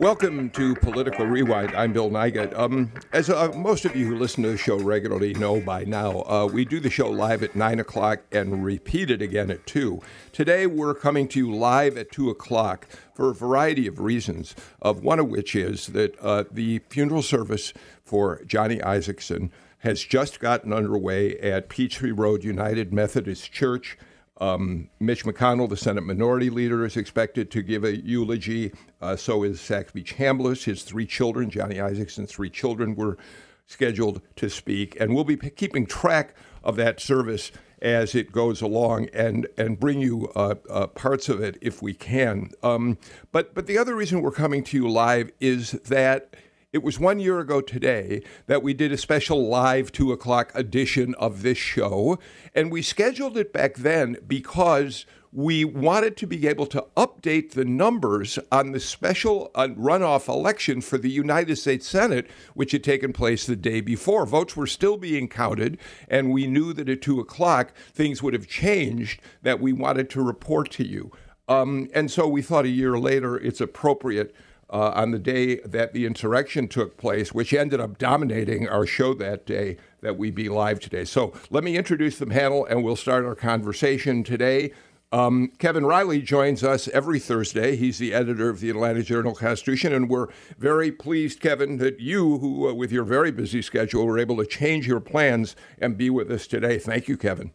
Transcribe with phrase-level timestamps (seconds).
[0.00, 1.74] Welcome to Political Rewind.
[1.76, 2.58] I'm Bill Nigut.
[2.58, 6.22] Um, as uh, most of you who listen to the show regularly know by now,
[6.22, 10.00] uh, we do the show live at 9 o'clock and repeat it again at 2.
[10.32, 15.04] Today, we're coming to you live at 2 o'clock for a variety of reasons, of
[15.04, 20.72] one of which is that uh, the funeral service for Johnny Isakson has just gotten
[20.72, 23.98] underway at Peachtree Road United Methodist Church.
[24.40, 28.72] Um, Mitch McConnell, the Senate Minority Leader, is expected to give a eulogy.
[29.00, 30.64] Uh, so is Saxby Chambliss.
[30.64, 33.18] His three children, Johnny Isakson's three children, were
[33.66, 34.96] scheduled to speak.
[35.00, 39.80] And we'll be p- keeping track of that service as it goes along and and
[39.80, 42.50] bring you uh, uh, parts of it if we can.
[42.62, 42.98] Um,
[43.32, 46.34] but but the other reason we're coming to you live is that
[46.72, 51.14] it was one year ago today that we did a special live two o'clock edition
[51.16, 52.18] of this show.
[52.54, 57.64] And we scheduled it back then because we wanted to be able to update the
[57.64, 63.12] numbers on the special uh, runoff election for the United States Senate, which had taken
[63.12, 64.26] place the day before.
[64.26, 68.48] Votes were still being counted, and we knew that at two o'clock things would have
[68.48, 71.12] changed that we wanted to report to you.
[71.48, 74.34] Um, and so we thought a year later it's appropriate
[74.70, 79.14] uh, on the day that the insurrection took place, which ended up dominating our show
[79.14, 81.04] that day, that we be live today.
[81.04, 84.72] So let me introduce the panel and we'll start our conversation today.
[85.12, 87.74] Um, Kevin Riley joins us every Thursday.
[87.74, 92.38] He's the editor of the Atlanta Journal Constitution, and we're very pleased, Kevin, that you,
[92.38, 96.10] who uh, with your very busy schedule, were able to change your plans and be
[96.10, 96.78] with us today.
[96.78, 97.50] Thank you, Kevin.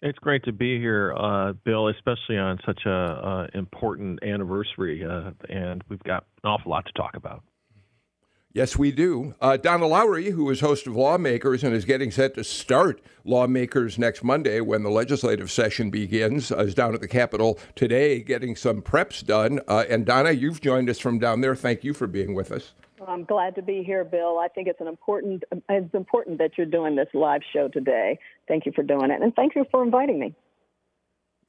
[0.00, 5.32] It's great to be here, uh, Bill, especially on such a uh, important anniversary, uh,
[5.48, 7.42] and we've got an awful lot to talk about.
[8.52, 9.34] Yes, we do.
[9.40, 13.98] Uh, Donna Lowry, who is host of Lawmakers and is getting set to start Lawmakers
[13.98, 18.80] next Monday when the legislative session begins, is down at the Capitol today getting some
[18.80, 19.60] preps done.
[19.68, 21.54] Uh, and Donna, you've joined us from down there.
[21.54, 22.72] Thank you for being with us.
[23.06, 24.38] I'm glad to be here, Bill.
[24.38, 28.18] I think it's an important it's important that you're doing this live show today.
[28.46, 30.34] Thank you for doing it, and thank you for inviting me.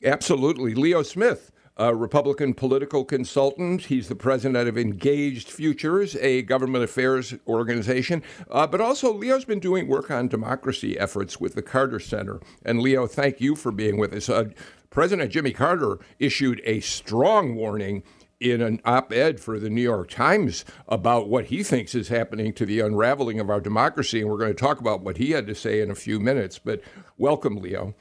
[0.03, 1.51] Absolutely, Leo Smith.
[1.77, 3.83] A Republican political consultant.
[3.83, 8.21] He's the president of Engaged Futures, a government affairs organization.
[8.51, 12.41] Uh, but also, Leo's been doing work on democracy efforts with the Carter Center.
[12.65, 14.27] And Leo, thank you for being with us.
[14.27, 14.49] Uh,
[14.89, 18.03] President Jimmy Carter issued a strong warning
[18.39, 22.53] in an op ed for the New York Times about what he thinks is happening
[22.53, 24.21] to the unraveling of our democracy.
[24.21, 26.59] And we're going to talk about what he had to say in a few minutes.
[26.59, 26.81] But
[27.17, 27.95] welcome, Leo.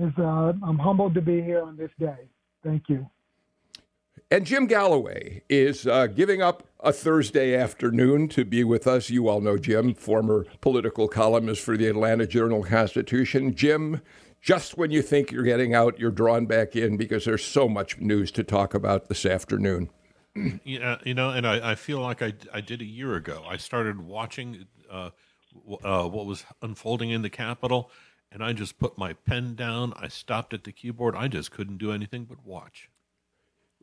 [0.00, 2.28] Uh, I'm humbled to be here on this day.
[2.64, 3.08] Thank you.
[4.30, 9.10] And Jim Galloway is uh, giving up a Thursday afternoon to be with us.
[9.10, 13.54] You all know Jim, former political columnist for the Atlanta Journal Constitution.
[13.54, 14.00] Jim,
[14.44, 17.98] just when you think you're getting out, you're drawn back in because there's so much
[17.98, 19.90] news to talk about this afternoon.
[20.64, 23.44] Yeah, you know, and I, I feel like I, I did a year ago.
[23.48, 25.10] I started watching uh,
[25.84, 27.88] uh, what was unfolding in the Capitol,
[28.32, 29.92] and I just put my pen down.
[29.96, 31.14] I stopped at the keyboard.
[31.14, 32.90] I just couldn't do anything but watch.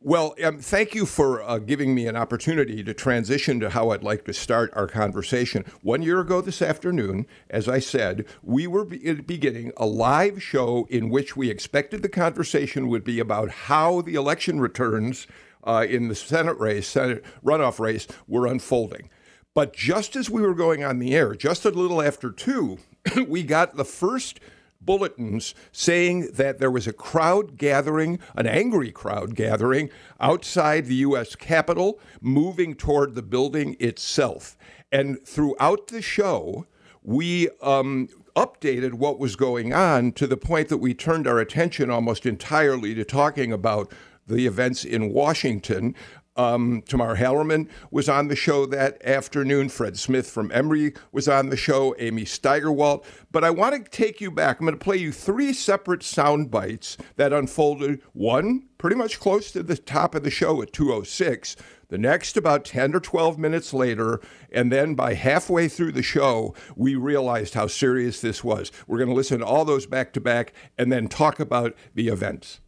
[0.04, 4.02] Well, um, thank you for uh, giving me an opportunity to transition to how I'd
[4.02, 5.64] like to start our conversation.
[5.80, 10.88] One year ago this afternoon, as I said, we were be- beginning a live show
[10.90, 15.28] in which we expected the conversation would be about how the election returns
[15.62, 19.08] uh, in the Senate race, Senate runoff race, were unfolding.
[19.54, 22.78] But just as we were going on the air, just a little after two,
[23.28, 24.40] we got the first
[24.84, 31.34] bulletins saying that there was a crowd gathering, an angry crowd gathering outside the U.S.
[31.34, 34.56] Capitol, moving toward the building itself.
[34.90, 36.66] And throughout the show,
[37.02, 41.90] we um, updated what was going on to the point that we turned our attention
[41.90, 43.92] almost entirely to talking about
[44.26, 45.94] the events in Washington.
[46.36, 49.68] Um, Tamar Hallerman was on the show that afternoon.
[49.68, 51.94] Fred Smith from Emory was on the show.
[51.98, 53.04] Amy Steigerwalt.
[53.30, 54.58] But I want to take you back.
[54.58, 58.00] I'm going to play you three separate sound bites that unfolded.
[58.12, 61.56] One pretty much close to the top of the show at 206.
[61.88, 64.18] The next about 10 or 12 minutes later,
[64.50, 68.72] and then by halfway through the show, we realized how serious this was.
[68.86, 72.08] We're going to listen to all those back to back and then talk about the
[72.08, 72.60] events.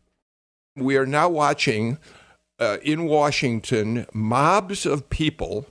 [0.76, 1.96] We are now watching
[2.58, 5.66] uh, in Washington mobs of people,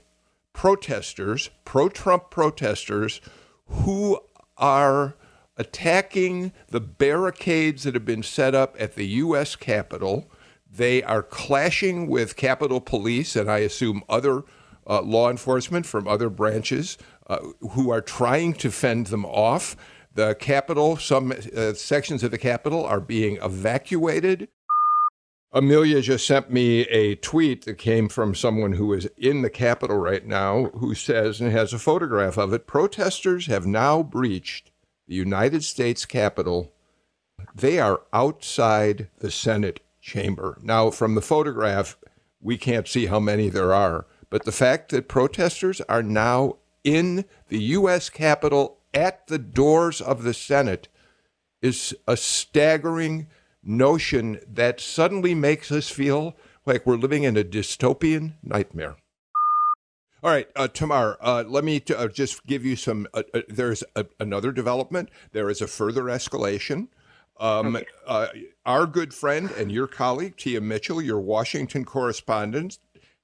[0.52, 3.20] protesters, pro Trump protesters,
[3.66, 4.20] who
[4.56, 5.14] are
[5.56, 9.56] attacking the barricades that have been set up at the U.S.
[9.56, 10.30] Capitol.
[10.70, 14.42] They are clashing with Capitol Police and I assume other
[14.86, 16.98] uh, law enforcement from other branches
[17.28, 17.38] uh,
[17.70, 19.76] who are trying to fend them off.
[20.14, 24.48] The Capitol, some uh, sections of the Capitol are being evacuated.
[25.56, 29.96] Amelia just sent me a tweet that came from someone who is in the Capitol
[29.96, 34.72] right now who says, and has a photograph of it protesters have now breached
[35.06, 36.72] the United States Capitol.
[37.54, 40.58] They are outside the Senate chamber.
[40.60, 41.96] Now, from the photograph,
[42.40, 47.26] we can't see how many there are, but the fact that protesters are now in
[47.46, 48.10] the U.S.
[48.10, 50.88] Capitol at the doors of the Senate
[51.62, 53.28] is a staggering
[53.64, 58.96] notion that suddenly makes us feel like we're living in a dystopian nightmare.
[60.22, 63.06] All right, uh, Tamar, uh, let me t- uh, just give you some.
[63.12, 65.10] Uh, uh, there's a, another development.
[65.32, 66.88] There is a further escalation.
[67.38, 67.86] Um, okay.
[68.06, 68.28] Uh,
[68.64, 72.78] our good friend and your colleague, Tia Mitchell, your Washington correspondent,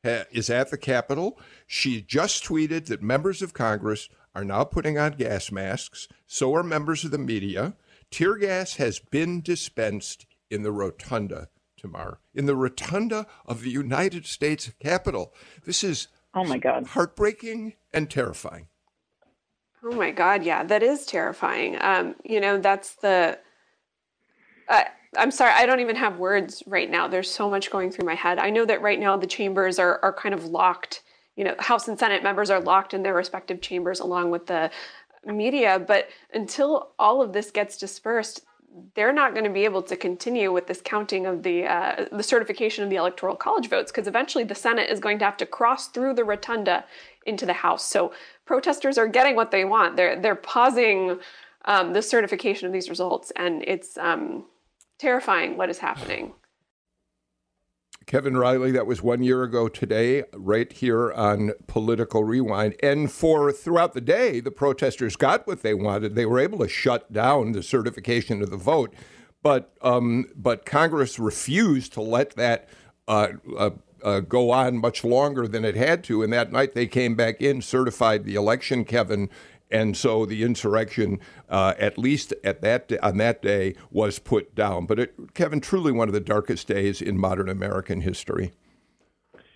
[0.05, 1.39] ha- is at the Capitol.
[1.67, 6.07] She just tweeted that members of Congress are now putting on gas masks.
[6.27, 7.75] So are members of the media.
[8.11, 14.27] Tear gas has been dispensed in the rotunda, Tamar, in the rotunda of the United
[14.27, 15.33] States Capitol.
[15.65, 18.69] This is oh my God, heartbreaking and terrifying.
[19.83, 21.79] Oh my God, yeah, that is terrifying.
[21.81, 23.39] Um, you know, that's the.
[24.69, 24.85] Uh,
[25.17, 27.09] I'm sorry, I don't even have words right now.
[27.09, 28.39] There's so much going through my head.
[28.39, 31.03] I know that right now the chambers are are kind of locked.
[31.37, 34.71] You know, House and Senate members are locked in their respective chambers along with the
[35.25, 38.43] media, but until all of this gets dispersed,
[38.95, 42.23] they're not going to be able to continue with this counting of the uh, the
[42.23, 45.47] certification of the electoral college votes because eventually the Senate is going to have to
[45.47, 46.85] cross through the rotunda
[47.27, 47.85] into the House.
[47.85, 48.13] So
[48.47, 49.97] protesters are getting what they want.
[49.97, 51.19] They're they're pausing
[51.65, 54.45] um, the certification of these results, and it's um,
[54.99, 56.33] terrifying what is happening.
[58.07, 62.75] Kevin Riley, that was one year ago today, right here on Political Rewind.
[62.83, 66.15] And for throughout the day, the protesters got what they wanted.
[66.15, 68.95] They were able to shut down the certification of the vote,
[69.43, 72.69] but um, but Congress refused to let that
[73.07, 73.71] uh, uh,
[74.03, 76.23] uh, go on much longer than it had to.
[76.23, 79.29] And that night they came back in, certified the election, Kevin,
[79.71, 84.87] and so the insurrection, uh, at least at that on that day, was put down.
[84.87, 88.53] But it, Kevin, truly one of the darkest days in modern American history.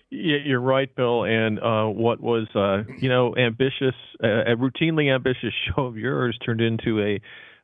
[0.09, 1.25] You're right, Bill.
[1.25, 6.61] And uh, what was, uh, you know, ambitious, a routinely ambitious show of yours turned
[6.61, 7.19] into a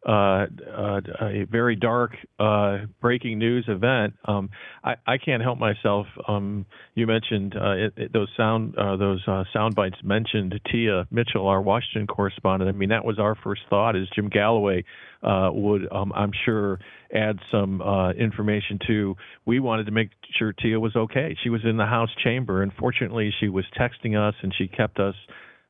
[0.08, 4.16] uh, uh, a very dark uh, breaking news event.
[4.26, 4.50] Um,
[4.84, 6.08] I, I, can't help myself.
[6.28, 6.66] Um,
[6.96, 12.08] you mentioned uh, it, it, those sound those sound bites mentioned Tia Mitchell, our Washington
[12.08, 12.68] correspondent.
[12.68, 13.96] I mean, that was our first thought.
[13.96, 14.86] Is Jim Galloway
[15.24, 16.80] would, um, I'm sure,
[17.14, 17.84] add some
[18.18, 19.16] information to.
[19.46, 20.10] We wanted to make
[20.40, 21.38] sure Tia was okay.
[21.44, 25.00] She was in the House chamber, and fortunately, she was texting us and she kept
[25.00, 25.16] us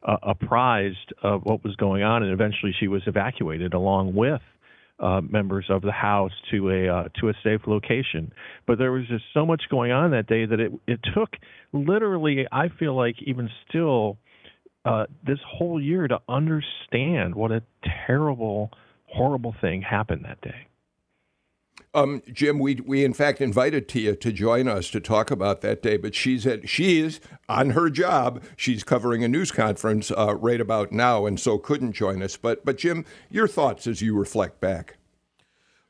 [0.04, 4.42] uh, apprised of what was going on, and eventually she was evacuated along with
[5.00, 8.32] uh, members of the House to a uh, to a safe location.
[8.68, 11.30] But there was just so much going on that day that it it took
[11.74, 14.18] literally, I feel like even still,
[14.86, 17.64] uh, this whole year to understand what a
[18.08, 18.72] terrible,
[19.08, 20.68] horrible thing happened that day.
[21.94, 25.82] Um, Jim, we we in fact invited Tia to join us to talk about that
[25.82, 28.42] day, but she's at she is on her job.
[28.56, 32.38] She's covering a news conference uh, right about now, and so couldn't join us.
[32.38, 34.98] But but Jim, your thoughts as you reflect back.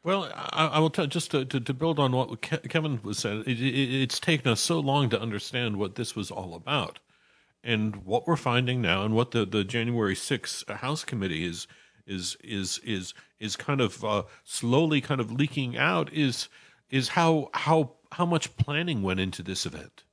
[0.03, 3.43] Well, I, I will tell just to, to, to, build on what Kevin was saying.
[3.45, 6.97] It, it, it's taken us so long to understand what this was all about,
[7.63, 11.67] and what we're finding now, and what the the January 6th House Committee is
[12.07, 16.47] is is is is kind of uh, slowly kind of leaking out is
[16.89, 20.03] is how how how much planning went into this event.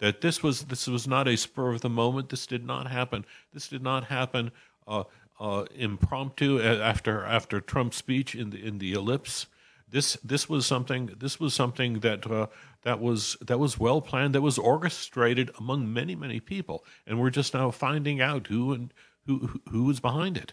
[0.00, 2.28] That this was this was not a spur of the moment.
[2.28, 3.24] This did not happen.
[3.52, 4.50] This did not happen
[4.86, 5.04] uh,
[5.38, 9.46] uh, impromptu after after Trump's speech in the in the ellipse.
[9.88, 12.48] This this was something this was something that uh,
[12.82, 14.34] that was that was well planned.
[14.34, 18.92] That was orchestrated among many many people, and we're just now finding out who and
[19.26, 20.52] who who was behind it.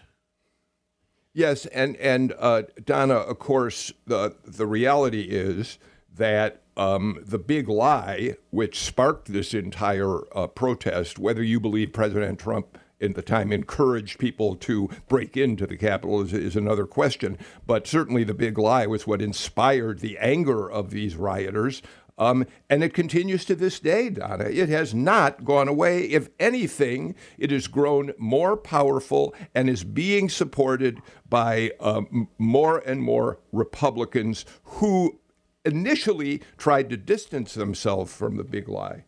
[1.36, 5.78] Yes, and and uh, Donna, of course, the the reality is
[6.16, 12.40] that um, the big lie, which sparked this entire uh, protest, whether you believe President
[12.40, 17.38] Trump at the time encouraged people to break into the Capitol is, is another question.
[17.68, 21.82] But certainly the big lie was what inspired the anger of these rioters.
[22.18, 24.46] Um, and it continues to this day, Donna.
[24.46, 26.04] It has not gone away.
[26.04, 33.02] If anything, it has grown more powerful and is being supported by um, more and
[33.02, 35.20] more Republicans who
[35.66, 39.04] initially tried to distance themselves from the big lie.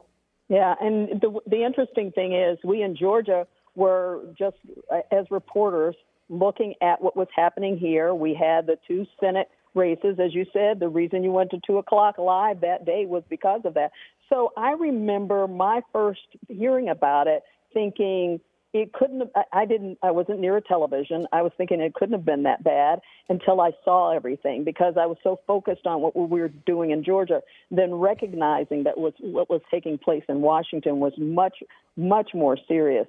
[0.50, 3.46] Yeah, and the the interesting thing is, we in Georgia
[3.76, 4.56] were just
[4.92, 5.96] uh, as reporters
[6.30, 8.14] looking at what was happening here.
[8.14, 10.80] We had the two Senate races, as you said.
[10.80, 13.92] The reason you went to two o'clock live that day was because of that.
[14.30, 17.44] So I remember my first hearing about it,
[17.74, 18.42] thinking
[18.74, 21.26] it couldn't have, I didn't I wasn't near a television.
[21.32, 25.06] I was thinking it couldn't have been that bad until I saw everything because I
[25.06, 27.42] was so focused on what we were doing in Georgia,
[27.72, 31.64] then recognizing that was what was taking place in Washington was much
[31.96, 33.08] much more serious.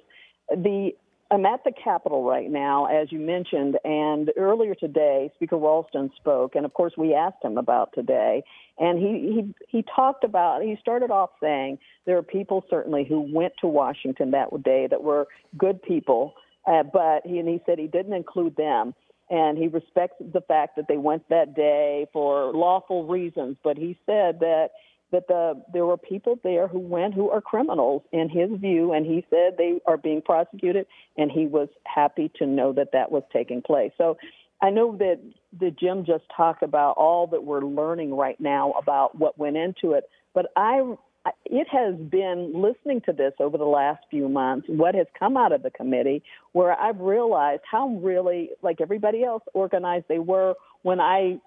[0.49, 0.93] The
[1.31, 6.55] I'm at the Capitol right now, as you mentioned, and earlier today, Speaker Ralston spoke,
[6.55, 8.43] and of course, we asked him about today,
[8.79, 10.63] and he he he talked about.
[10.63, 15.03] He started off saying there are people certainly who went to Washington that day that
[15.03, 16.33] were good people,
[16.67, 18.95] uh, but he and he said he didn't include them,
[19.29, 23.99] and he respects the fact that they went that day for lawful reasons, but he
[24.07, 24.71] said that
[25.13, 29.07] that the there were people there who went who are criminals in his view, and
[29.07, 30.87] he said they are being prosecuted,
[31.17, 33.93] and he was happy to know that that was taking place.
[33.99, 34.17] So.
[34.61, 35.21] I know that
[35.57, 39.93] the Jim just talked about all that we're learning right now about what went into
[39.93, 40.97] it, but I
[41.45, 45.53] it has been listening to this over the last few months, what has come out
[45.53, 46.23] of the committee,
[46.53, 51.39] where I've realized how really, like everybody else, organized they were when I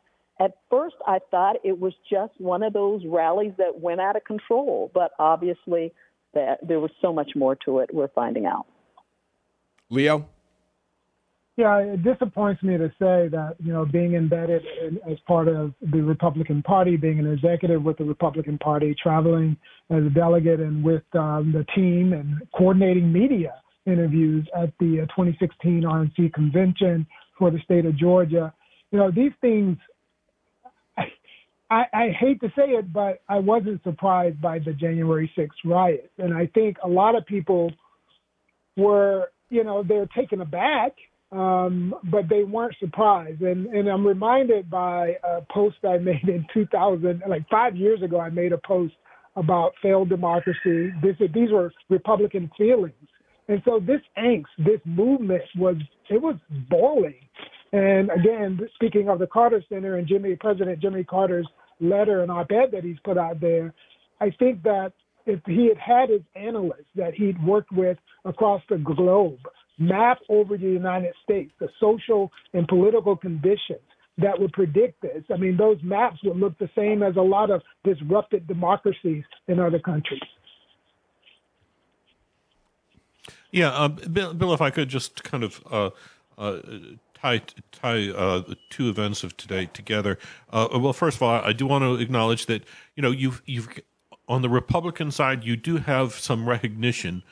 [0.41, 4.23] at first, I thought it was just one of those rallies that went out of
[4.23, 5.93] control, but obviously,
[6.33, 7.93] that there was so much more to it.
[7.93, 8.65] We're finding out.
[9.91, 10.27] Leo.
[11.57, 15.73] Yeah, it disappoints me to say that you know being embedded in, as part of
[15.91, 19.55] the Republican Party, being an executive with the Republican Party, traveling
[19.91, 23.53] as a delegate and with um, the team and coordinating media
[23.85, 27.05] interviews at the uh, 2016 RNC convention
[27.37, 28.51] for the state of Georgia.
[28.91, 29.77] You know, these things
[31.71, 36.11] I, I hate to say it, but I wasn't surprised by the January 6th riot.
[36.17, 37.71] And I think a lot of people
[38.75, 40.91] were, you know, they're taken aback,
[41.31, 43.41] um, but they weren't surprised.
[43.41, 48.19] And, and I'm reminded by a post I made in 2000, like five years ago,
[48.19, 48.93] I made a post
[49.37, 50.91] about failed democracy.
[51.01, 52.95] This, these were Republican feelings.
[53.47, 55.77] And so this angst, this movement was,
[56.09, 56.35] it was
[56.69, 57.15] boiling.
[57.71, 61.47] And again, speaking of the Carter Center and Jimmy, President Jimmy Carter's
[61.81, 63.73] letter and op-ed that he's put out there,
[64.19, 64.93] I think that
[65.25, 69.39] if he had had his analysts that he'd worked with across the globe
[69.77, 73.79] map over the United States the social and political conditions
[74.17, 77.49] that would predict this, I mean, those maps would look the same as a lot
[77.49, 80.21] of disrupted democracies in other countries.
[83.51, 85.89] Yeah, uh, Bill, Bill, if I could just kind of uh,
[86.37, 86.59] uh,
[87.21, 90.17] tie tie uh, the two events of today together.
[90.49, 92.63] Uh, well, first of all, I do want to acknowledge that
[92.95, 93.69] you know you've you've
[94.27, 97.23] on the Republican side you do have some recognition,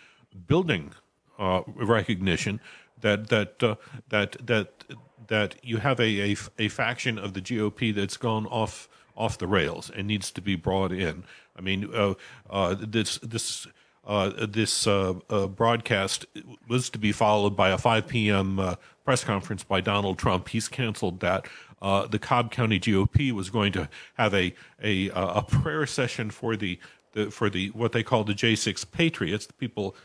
[0.47, 0.93] building
[1.37, 2.59] uh, recognition
[3.01, 3.75] that that uh,
[4.09, 4.83] that that
[5.27, 9.47] that you have a, a a faction of the GOP that's gone off off the
[9.47, 11.23] rails and needs to be brought in.
[11.57, 12.13] I mean, uh,
[12.49, 13.67] uh, this this
[14.09, 16.25] uh, this uh, uh, broadcast
[16.67, 18.75] was to be followed by a 5 p.m.
[19.09, 20.49] Uh, press conference by Donald Trump.
[20.49, 21.47] He's canceled that.
[21.81, 26.55] Uh, the Cobb County GOP was going to have a a, a prayer session for
[26.55, 26.77] the,
[27.13, 29.95] the for the what they call the J6 Patriots, the people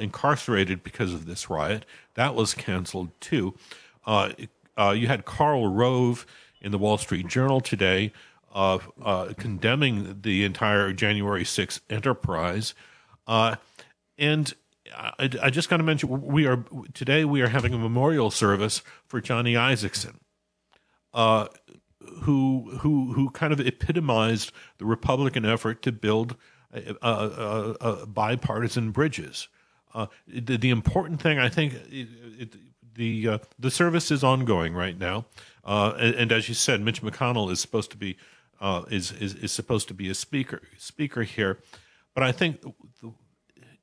[0.00, 1.84] incarcerated because of this riot.
[2.14, 3.54] That was canceled too.
[4.08, 6.24] you had Karl Rove
[6.62, 8.12] in the Wall Street Journal today.
[9.36, 12.72] condemning the entire January 6th enterprise,
[13.26, 13.56] uh,
[14.16, 14.54] and
[14.92, 18.82] I, I just got to mention we are today we are having a memorial service
[19.06, 20.16] for Johnny Isakson,
[21.12, 21.48] uh,
[22.22, 26.36] who who who kind of epitomized the Republican effort to build
[28.06, 29.48] bipartisan bridges.
[29.94, 32.56] Uh, the, the, important thing, I think, it, it,
[32.94, 35.26] the uh, the service is ongoing right now,
[35.64, 38.16] uh, and, and, as you said, Mitch McConnell is supposed to be
[38.90, 41.60] is, is is supposed to be a speaker speaker here.
[42.12, 42.60] But I think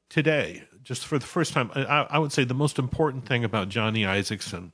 [0.10, 3.70] today, just for the first time, I, I would say the most important thing about
[3.70, 4.72] Johnny Isakson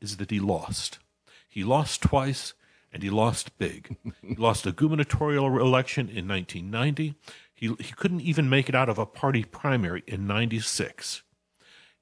[0.00, 0.98] is that he lost.
[1.48, 2.54] He lost twice,
[2.92, 3.96] and he lost big.
[4.22, 7.14] he lost a gubernatorial election in 1990.
[7.54, 11.22] He, he couldn't even make it out of a party primary in 96.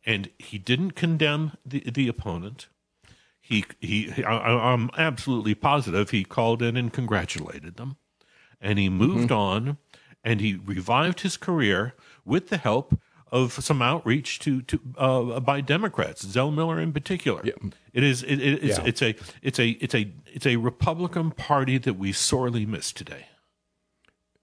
[0.06, 2.68] And he didn't condemn the, the opponent.
[3.40, 7.96] He, he, I, I'm absolutely positive he called in and congratulated them.
[8.60, 9.68] and he moved mm-hmm.
[9.68, 9.78] on,
[10.22, 12.98] and he revived his career with the help
[13.32, 17.40] of some outreach to to uh, by Democrats, Zell Miller in particular.
[17.44, 17.52] Yeah.
[17.92, 18.84] It is it, it, it's, yeah.
[18.84, 23.26] it's a it's a it's a it's a Republican Party that we sorely miss today.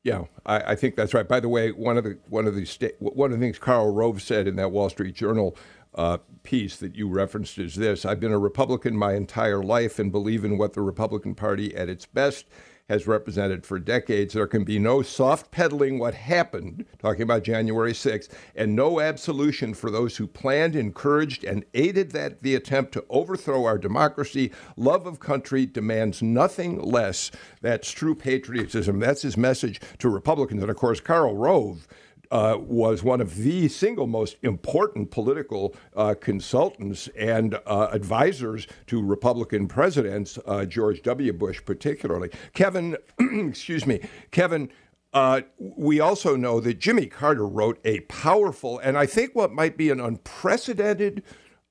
[0.03, 1.27] Yeah, I, I, think that's right.
[1.27, 3.93] By the way, one of the one of the sta- one of the things Karl
[3.93, 5.57] Rove said in that Wall Street Journal
[5.95, 10.09] uh, piece that you referenced is this: I've been a Republican my entire life and
[10.09, 12.45] believe in what the Republican Party at its best
[12.89, 14.33] has represented for decades.
[14.33, 19.73] There can be no soft peddling what happened, talking about January 6th, and no absolution
[19.73, 24.51] for those who planned, encouraged, and aided that the attempt to overthrow our democracy.
[24.75, 27.31] Love of country demands nothing less.
[27.61, 28.99] That's true patriotism.
[28.99, 30.61] That's his message to Republicans.
[30.61, 31.87] And of course, Karl Rove
[32.31, 39.01] uh, was one of the single most important political uh, consultants and uh, advisors to
[39.01, 41.33] Republican presidents, uh, George W.
[41.33, 42.29] Bush particularly.
[42.53, 44.69] Kevin, excuse me, Kevin.
[45.13, 49.77] Uh, we also know that Jimmy Carter wrote a powerful and I think what might
[49.77, 51.23] be an unprecedented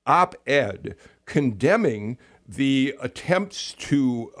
[0.07, 0.95] op ed
[1.25, 4.31] condemning the attempts to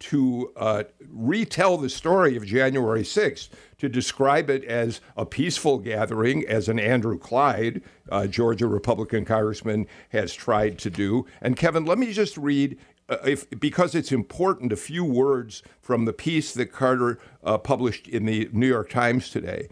[0.00, 6.44] to uh, retell the story of January 6th, to describe it as a peaceful gathering,
[6.46, 11.26] as an Andrew Clyde, uh, Georgia Republican congressman, has tried to do.
[11.40, 12.78] And Kevin, let me just read.
[13.08, 18.06] Uh, if, because it's important, a few words from the piece that Carter uh, published
[18.06, 19.68] in the New York Times today.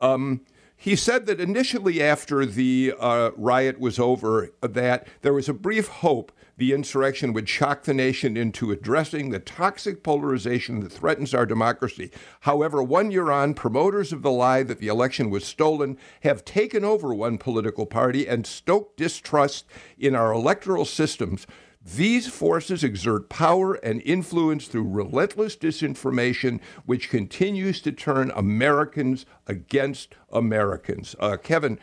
[0.00, 0.42] Um,
[0.76, 5.88] he said that initially, after the uh, riot was over, that there was a brief
[5.88, 11.46] hope the insurrection would shock the nation into addressing the toxic polarization that threatens our
[11.46, 12.10] democracy.
[12.40, 16.84] However, one year on, promoters of the lie that the election was stolen have taken
[16.84, 19.66] over one political party and stoked distrust
[19.98, 21.46] in our electoral systems.
[21.84, 30.14] These forces exert power and influence through relentless disinformation, which continues to turn Americans against
[30.30, 31.16] Americans.
[31.18, 31.80] Uh, Kevin,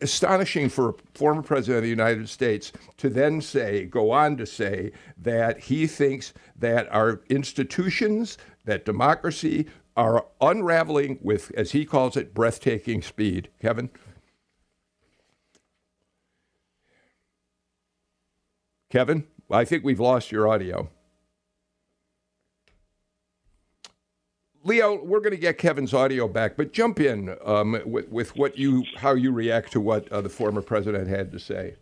[0.00, 4.46] astonishing for a former president of the United States to then say, go on to
[4.46, 9.66] say, that he thinks that our institutions, that democracy,
[9.96, 13.48] are unraveling with, as he calls it, breathtaking speed.
[13.60, 13.90] Kevin?
[18.90, 20.88] Kevin, I think we've lost your audio.
[24.64, 28.58] Leo, we're going to get Kevin's audio back, but jump in um, with, with what
[28.58, 31.74] you how you react to what uh, the former president had to say.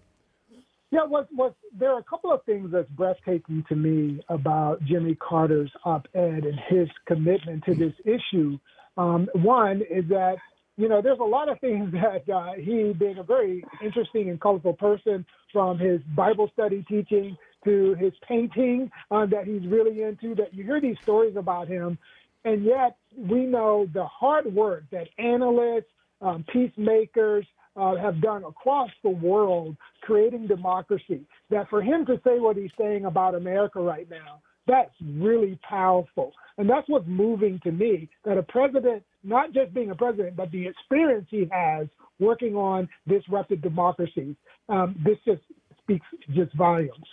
[0.91, 5.17] Yeah, what, what, there are a couple of things that's breathtaking to me about Jimmy
[5.17, 8.59] Carter's op-ed and his commitment to this issue.
[8.97, 10.37] Um, one is that
[10.77, 14.41] you know there's a lot of things that uh, he, being a very interesting and
[14.41, 20.35] colorful person, from his Bible study teaching to his painting uh, that he's really into,
[20.37, 21.99] that you hear these stories about him
[22.47, 25.91] and yet, we know the hard work that analysts,
[26.23, 27.45] um, peacemakers
[27.77, 31.27] uh, have done across the world creating democracy.
[31.51, 36.33] That for him to say what he's saying about America right now, that's really powerful.
[36.57, 40.53] And that's what's moving to me that a president, not just being a president, but
[40.53, 41.89] the experience he has
[42.21, 44.37] working on disrupted democracies,
[44.69, 45.43] um, this just
[45.83, 47.09] speaks just volumes.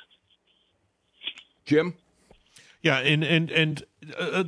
[1.65, 1.96] Jim?
[2.84, 3.84] Yeah, and and and
[4.19, 4.43] uh,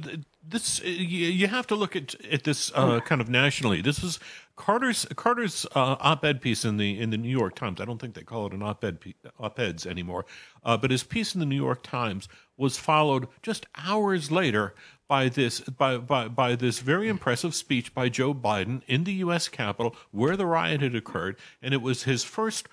[0.47, 3.81] this you have to look at at this uh, kind of nationally.
[3.81, 4.19] This is
[4.55, 7.81] Carter's Carter's uh, op-ed piece in the in the New York Times.
[7.81, 8.99] I don't think they call it an op-ed
[9.39, 10.25] op-eds anymore,
[10.63, 12.27] uh, but his piece in the New York Times
[12.57, 14.75] was followed just hours later
[15.07, 19.47] by this by, by by this very impressive speech by Joe Biden in the U.S.
[19.47, 22.67] Capitol where the riot had occurred, and it was his first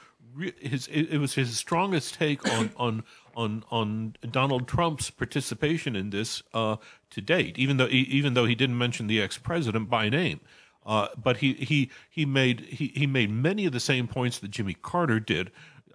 [0.61, 6.43] his it was his strongest take on on on on Donald Trump's participation in this
[6.55, 6.77] uh,
[7.11, 10.41] to date, even though even though he didn't mention the ex president by name.
[10.85, 14.51] Uh, but he, he he made he, he made many of the same points that
[14.51, 15.51] Jimmy Carter did.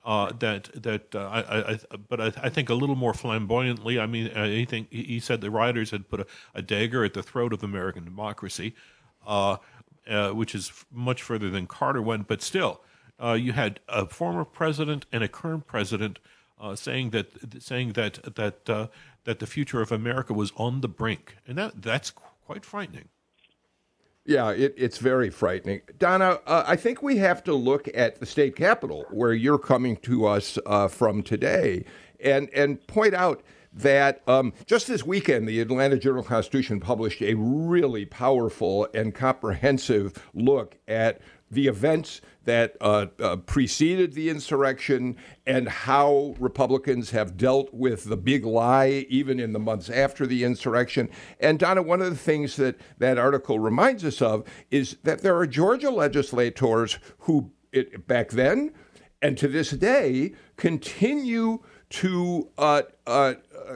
[0.06, 4.00] Uh, that that uh, I, I, but I, I, think a little more flamboyantly.
[4.00, 7.22] I mean, I think he said the rioters had put a, a dagger at the
[7.22, 8.74] throat of American democracy,
[9.26, 9.58] uh,
[10.10, 12.30] uh, which is much further than Carter went.
[12.30, 12.80] But still,
[13.22, 16.20] uh, you had a former president and a current president
[16.60, 18.88] uh, saying that saying that that uh,
[19.26, 23.10] that the future of America was on the brink, and that that's quite frightening.
[24.26, 25.82] Yeah, it, it's very frightening.
[26.00, 29.96] Donna, uh, I think we have to look at the state capitol where you're coming
[29.98, 31.86] to us uh, from today,
[32.20, 33.42] and and point out
[33.74, 40.28] that um, just this weekend, the Atlanta Journal Constitution published a really powerful and comprehensive
[40.34, 47.74] look at the events that uh, uh, preceded the insurrection and how Republicans have dealt
[47.74, 51.10] with the big lie even in the months after the insurrection.
[51.42, 55.36] And Donna, one of the things that that article reminds us of is that there
[55.36, 58.72] are Georgia legislators who it, back then
[59.22, 63.36] and to this day continue to uh, uh,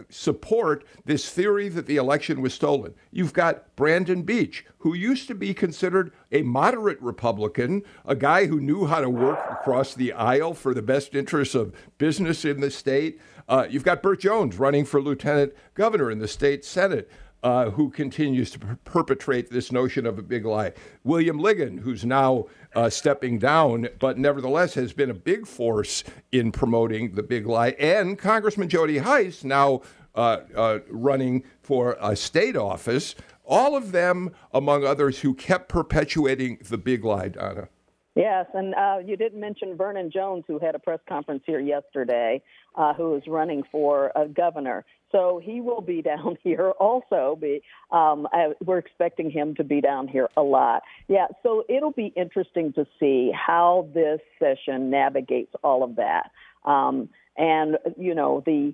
[0.09, 2.93] support this theory that the election was stolen.
[3.11, 8.59] You've got Brandon Beach, who used to be considered a moderate Republican, a guy who
[8.59, 12.71] knew how to work across the aisle for the best interests of business in the
[12.71, 13.19] state.
[13.47, 17.09] Uh, you've got Burt Jones running for lieutenant governor in the state Senate
[17.43, 20.73] uh, who continues to per- perpetrate this notion of a big lie.
[21.03, 26.51] William Ligon, who's now uh, stepping down, but nevertheless has been a big force in
[26.51, 29.81] promoting the big lie, and Congressman Jody Hice, now
[30.13, 33.15] uh, uh running for a state office.
[33.45, 37.69] All of them, among others, who kept perpetuating the big lie, Donna.
[38.15, 42.41] Yes, and uh, you didn't mention Vernon Jones, who had a press conference here yesterday,
[42.75, 44.85] uh, who is running for uh, governor.
[45.11, 47.37] So he will be down here also.
[47.39, 50.83] Be um, I, we're expecting him to be down here a lot.
[51.07, 56.31] Yeah, so it'll be interesting to see how this session navigates all of that.
[56.65, 58.73] Um, and you know the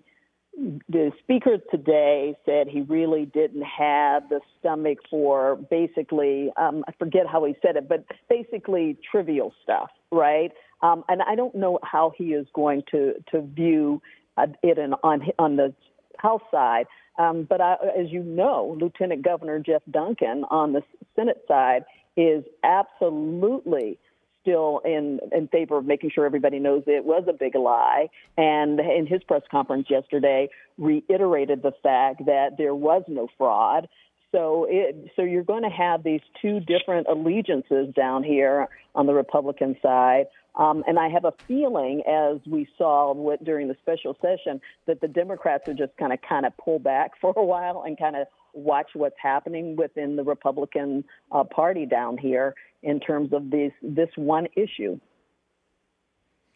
[0.89, 7.27] the speaker today said he really didn't have the stomach for basically, um, I forget
[7.31, 10.51] how he said it, but basically trivial stuff, right?
[10.81, 14.01] Um, and I don't know how he is going to to view
[14.37, 15.73] uh, it in, on on the
[16.17, 16.85] House side.
[17.17, 20.83] Um, but I, as you know, Lieutenant Governor Jeff Duncan on the
[21.15, 21.83] Senate side
[22.15, 23.97] is absolutely
[24.41, 28.07] still in in favor of making sure everybody knows it was a big lie.
[28.37, 33.87] And in his press conference yesterday, reiterated the fact that there was no fraud.
[34.31, 39.13] So it, so you're going to have these two different allegiances down here on the
[39.13, 40.25] Republican side.
[40.55, 45.01] Um, and I have a feeling, as we saw with, during the special session, that
[45.01, 48.15] the Democrats are just kind of kind of pull back for a while and kind
[48.15, 53.71] of watch what's happening within the Republican uh, Party down here in terms of this
[53.81, 54.99] this one issue.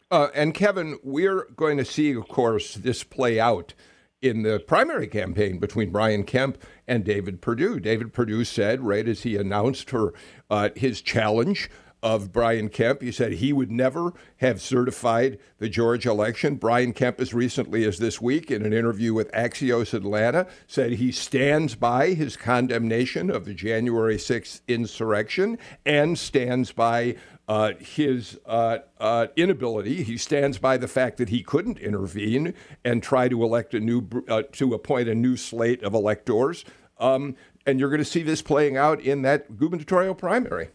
[0.09, 3.73] Uh, and Kevin, we're going to see, of course, this play out
[4.21, 7.79] in the primary campaign between Brian Kemp and David Perdue.
[7.79, 10.13] David Perdue said, right as he announced her
[10.49, 11.69] uh, his challenge
[12.03, 13.01] of Brian Kemp.
[13.01, 16.55] He said he would never have certified the Georgia election.
[16.55, 21.11] Brian Kemp, as recently as this week, in an interview with Axios Atlanta, said he
[21.11, 27.15] stands by his condemnation of the January 6th insurrection and stands by
[27.47, 30.03] uh, his uh, uh, inability.
[30.03, 32.53] He stands by the fact that he couldn't intervene
[32.85, 36.63] and try to elect a new, uh, to appoint a new slate of electors.
[36.97, 37.35] Um,
[37.65, 40.69] and you're going to see this playing out in that gubernatorial primary.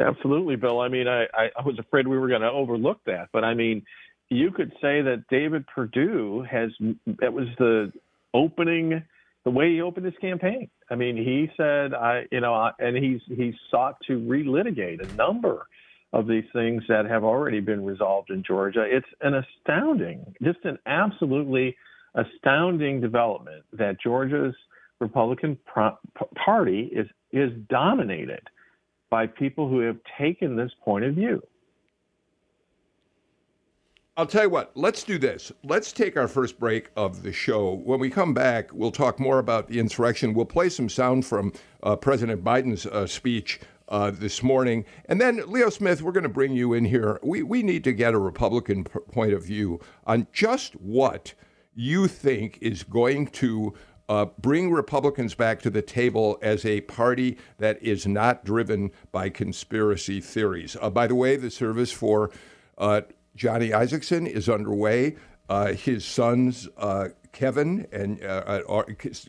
[0.00, 0.80] Absolutely, Bill.
[0.80, 3.82] I mean, I, I was afraid we were going to overlook that, but I mean,
[4.30, 6.70] you could say that David Perdue has
[7.20, 7.92] that was the
[8.32, 9.02] opening,
[9.44, 10.70] the way he opened his campaign.
[10.88, 15.66] I mean, he said, I, you know, and he's he's sought to relitigate a number
[16.12, 18.84] of these things that have already been resolved in Georgia.
[18.88, 21.76] It's an astounding, just an absolutely
[22.14, 24.54] astounding development that Georgia's
[25.00, 25.98] Republican pro-
[26.34, 28.42] Party is is dominated
[29.10, 31.42] by people who have taken this point of view.
[34.16, 35.50] I'll tell you what, let's do this.
[35.64, 37.74] Let's take our first break of the show.
[37.74, 40.34] When we come back, we'll talk more about the insurrection.
[40.34, 44.84] We'll play some sound from uh, President Biden's uh, speech uh, this morning.
[45.06, 47.18] And then, Leo Smith, we're going to bring you in here.
[47.22, 51.32] We, we need to get a Republican p- point of view on just what
[51.74, 53.72] you think is going to
[54.10, 59.28] uh, bring Republicans back to the table as a party that is not driven by
[59.28, 60.76] conspiracy theories.
[60.80, 62.32] Uh, by the way, the service for
[62.76, 63.02] uh,
[63.36, 65.14] Johnny Isakson is underway.
[65.48, 68.82] Uh, his sons, uh, Kevin and uh,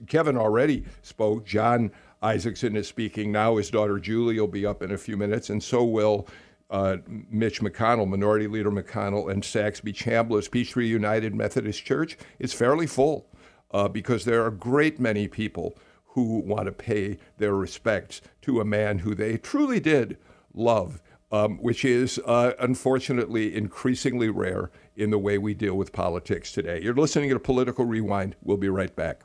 [0.08, 1.46] Kevin already spoke.
[1.46, 1.92] John
[2.24, 3.58] Isakson is speaking now.
[3.58, 6.28] His daughter Julie will be up in a few minutes, and so will.
[6.72, 6.96] Uh,
[7.30, 13.28] Mitch McConnell, Minority Leader McConnell, and Saxby Chambliss, Peachtree United Methodist Church is fairly full
[13.72, 15.76] uh, because there are a great many people
[16.14, 20.18] who want to pay their respects to a man who they truly did
[20.54, 26.52] love, um, which is uh, unfortunately increasingly rare in the way we deal with politics
[26.52, 26.82] today.
[26.82, 28.36] You're listening to Political Rewind.
[28.44, 29.22] We'll be right back.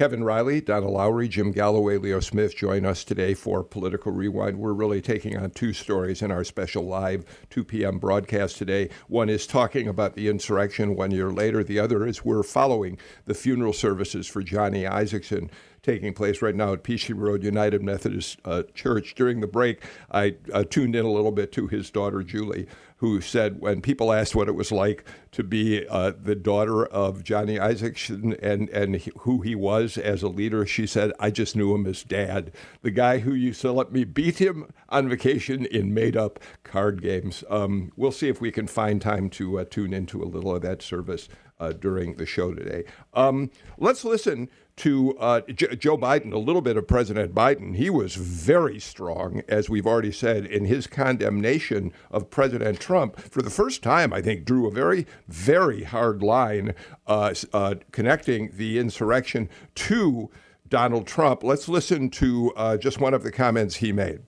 [0.00, 4.58] Kevin Riley, Donna Lowry, Jim Galloway, Leo Smith join us today for Political Rewind.
[4.58, 7.98] We're really taking on two stories in our special live 2 p.m.
[7.98, 8.88] broadcast today.
[9.08, 13.34] One is talking about the insurrection one year later, the other is we're following the
[13.34, 15.50] funeral services for Johnny Isakson
[15.82, 19.14] taking place right now at Peachtree Road United Methodist uh, Church.
[19.14, 22.66] During the break, I uh, tuned in a little bit to his daughter, Julie,
[23.00, 27.24] who said when people asked what it was like to be uh, the daughter of
[27.24, 31.74] Johnny Isakson and, and who he was as a leader, she said, I just knew
[31.74, 35.94] him as dad, the guy who used to let me beat him on vacation in
[35.94, 37.42] made up card games.
[37.48, 40.60] Um, we'll see if we can find time to uh, tune into a little of
[40.60, 41.26] that service
[41.58, 42.84] uh, during the show today.
[43.14, 47.76] Um, let's listen to uh, J- Joe Biden, a little bit of President Biden.
[47.76, 53.20] He was very strong, as we've already said, in his condemnation of President Trump.
[53.20, 56.74] For the first time, I think, drew a very, very hard line
[57.06, 60.30] uh, uh, connecting the insurrection to
[60.66, 61.44] Donald Trump.
[61.44, 64.20] Let's listen to uh, just one of the comments he made.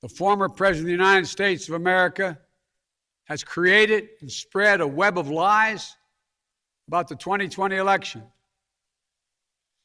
[0.00, 2.38] The former President of the United States of America
[3.24, 5.96] has created and spread a web of lies
[6.86, 8.22] about the 2020 election.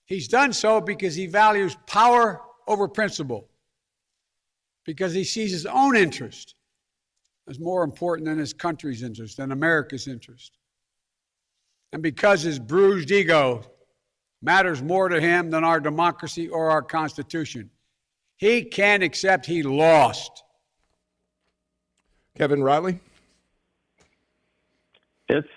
[0.06, 3.50] He's done so because he values power over principle,
[4.86, 6.56] because he sees his own interest
[7.48, 10.58] as more important than his country's interest, than America's interest,
[11.92, 13.64] and because his bruised ego
[14.42, 17.70] matters more to him than our democracy or our Constitution.
[18.38, 20.44] He can't accept he lost.
[22.38, 23.00] Kevin Riley?
[25.30, 25.48] It's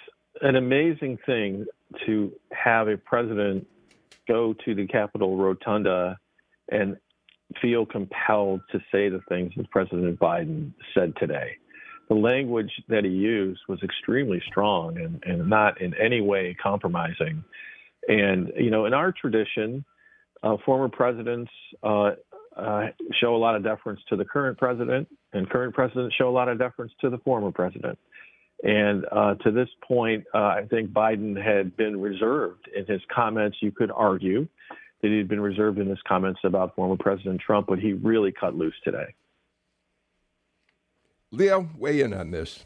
[0.40, 1.66] an amazing thing
[2.06, 3.66] to have a president
[4.28, 6.18] go to the Capitol Rotunda
[6.70, 6.96] and
[7.62, 11.56] feel compelled to say the things that President Biden said today.
[12.08, 17.44] The language that he used was extremely strong and, and not in any way compromising.
[18.08, 19.84] And, you know, in our tradition,
[20.42, 21.50] uh, former presidents
[21.82, 22.12] uh,
[22.56, 22.86] uh,
[23.20, 26.48] show a lot of deference to the current president, and current presidents show a lot
[26.48, 27.98] of deference to the former president.
[28.62, 33.58] And uh, to this point, uh, I think Biden had been reserved in his comments.
[33.60, 34.48] You could argue
[35.00, 38.56] that he'd been reserved in his comments about former President Trump, but he really cut
[38.56, 39.14] loose today.
[41.30, 42.64] Leo, weigh in on this.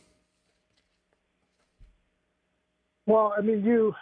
[3.06, 3.94] Well, I mean, you,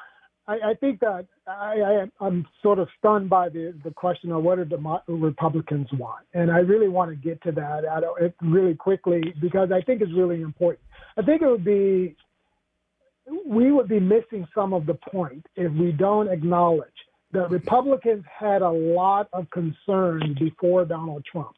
[0.46, 4.42] I, I think that I, I, am sort of stunned by the, the question of
[4.42, 7.84] what do the Republicans want, and I really want to get to that
[8.42, 10.80] really quickly because I think it's really important.
[11.16, 12.16] I think it would be
[13.46, 16.88] we would be missing some of the point if we don't acknowledge
[17.32, 21.56] that Republicans had a lot of concerns before Donald Trump.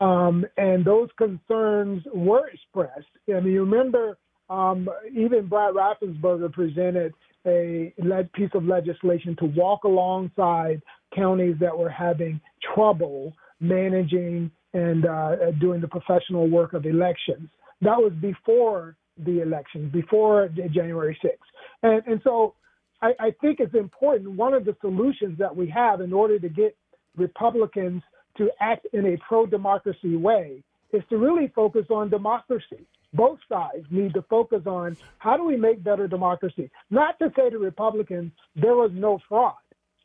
[0.00, 3.06] Um, and those concerns were expressed.
[3.28, 4.18] I mean, you remember
[4.50, 7.14] um, even Brad Raffensperger presented
[7.46, 7.92] a
[8.34, 10.82] piece of legislation to walk alongside
[11.14, 12.40] counties that were having
[12.74, 17.48] trouble managing and uh, doing the professional work of elections.
[17.82, 21.36] That was before the election, before January 6th.
[21.82, 22.54] And, and so
[23.02, 24.30] I, I think it's important.
[24.30, 26.76] One of the solutions that we have in order to get
[27.16, 28.02] Republicans
[28.38, 32.86] to act in a pro democracy way is to really focus on democracy.
[33.14, 36.70] Both sides need to focus on how do we make better democracy?
[36.90, 39.54] Not to say to Republicans, there was no fraud.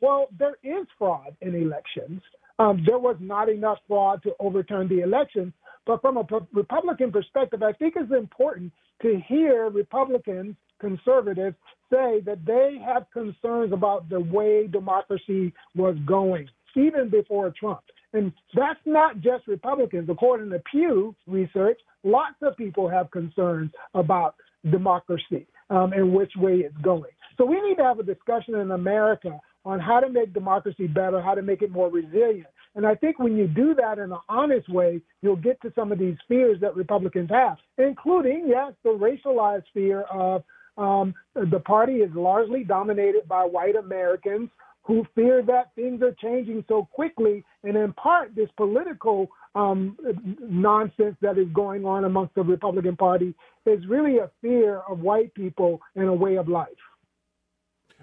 [0.02, 2.20] Well, there is fraud in elections.
[2.58, 5.52] Um, there was not enough fraud to overturn the election,
[5.86, 11.56] but from a Republican perspective, I think it's important to hear Republicans, conservatives,
[11.90, 17.80] say that they have concerns about the way democracy was going, even before Trump.
[18.12, 20.08] And that's not just Republicans.
[20.10, 24.34] According to Pew Research, lots of people have concerns about
[24.70, 27.10] democracy um, and which way it's going.
[27.36, 31.20] So we need to have a discussion in America on how to make democracy better,
[31.20, 32.46] how to make it more resilient.
[32.74, 35.90] And I think when you do that in an honest way, you'll get to some
[35.90, 40.44] of these fears that Republicans have, including, yes, the racialized fear of
[40.76, 44.48] um, the party is largely dominated by white Americans
[44.82, 47.44] who fear that things are changing so quickly.
[47.62, 49.98] And in part, this political um,
[50.40, 53.34] nonsense that is going on amongst the Republican Party
[53.66, 56.68] is really a fear of white people and a way of life.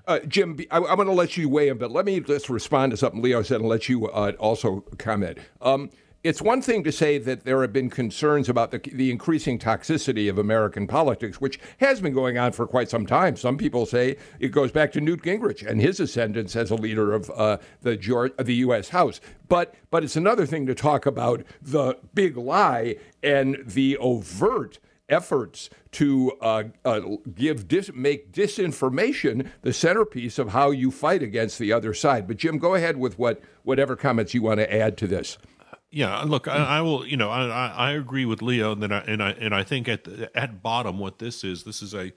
[0.07, 2.91] Uh, Jim, I, am going to let you weigh in, but let me just respond
[2.91, 5.39] to something Leo said and let you uh, also comment.
[5.61, 5.89] Um,
[6.23, 10.27] it's one thing to say that there have been concerns about the, the increasing toxicity
[10.27, 13.35] of American politics, which has been going on for quite some time.
[13.35, 17.13] Some people say it goes back to Newt Gingrich and his ascendance as a leader
[17.13, 18.89] of uh, the George, the U.S.
[18.89, 19.21] House.
[19.47, 25.69] But but it's another thing to talk about the big lie and the overt efforts
[25.91, 27.01] to uh, uh,
[27.33, 32.27] give dis- make disinformation the centerpiece of how you fight against the other side.
[32.27, 35.37] But Jim, go ahead with what whatever comments you want to add to this.
[35.91, 37.07] Yeah, look, I, I will.
[37.07, 40.03] You know, I, I agree with Leo, and I and I and I think at
[40.03, 42.11] the, at bottom, what this is, this is a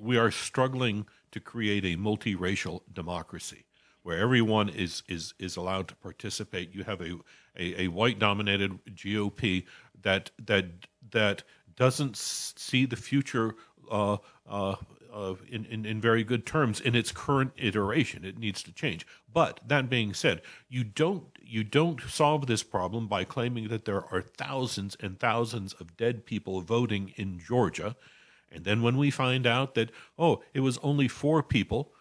[0.00, 3.66] we are struggling to create a multiracial democracy
[4.02, 6.74] where everyone is is is allowed to participate.
[6.74, 7.18] You have a
[7.58, 9.64] a, a white dominated GOP
[10.02, 10.66] that that
[11.10, 11.42] that
[11.76, 13.54] doesn't see the future
[13.90, 14.76] uh, uh,
[15.12, 18.24] uh, in, in, in very good terms in its current iteration.
[18.24, 19.06] It needs to change.
[19.32, 24.04] But that being said, you don't you don't solve this problem by claiming that there
[24.12, 27.96] are thousands and thousands of dead people voting in Georgia.
[28.50, 31.92] And then when we find out that oh, it was only four people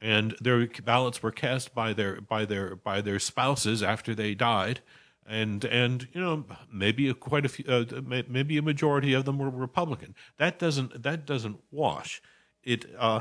[0.00, 4.80] and their ballots were cast by their by their by their spouses after they died
[5.26, 7.84] and and you know maybe a, quite a few uh,
[8.28, 12.20] maybe a majority of them were republican that doesn't that doesn't wash
[12.62, 13.20] it uh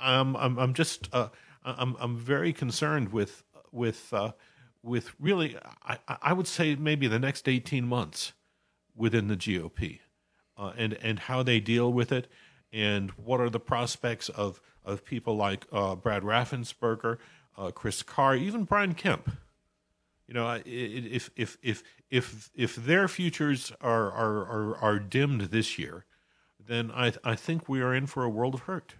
[0.00, 1.28] i'm i'm, I'm just uh
[1.64, 4.32] i'm i'm very concerned with with uh
[4.82, 8.32] with really i i would say maybe the next 18 months
[8.96, 10.00] within the gop
[10.56, 12.28] uh, and and how they deal with it
[12.72, 17.18] and what are the prospects of of people like uh, Brad Raffensperger,
[17.74, 19.30] Chris Carr, even Brian Kemp.
[20.32, 25.78] You know, if if if if if their futures are are are, are dimmed this
[25.78, 26.06] year,
[26.58, 28.94] then I I think we are in for a world of hurt.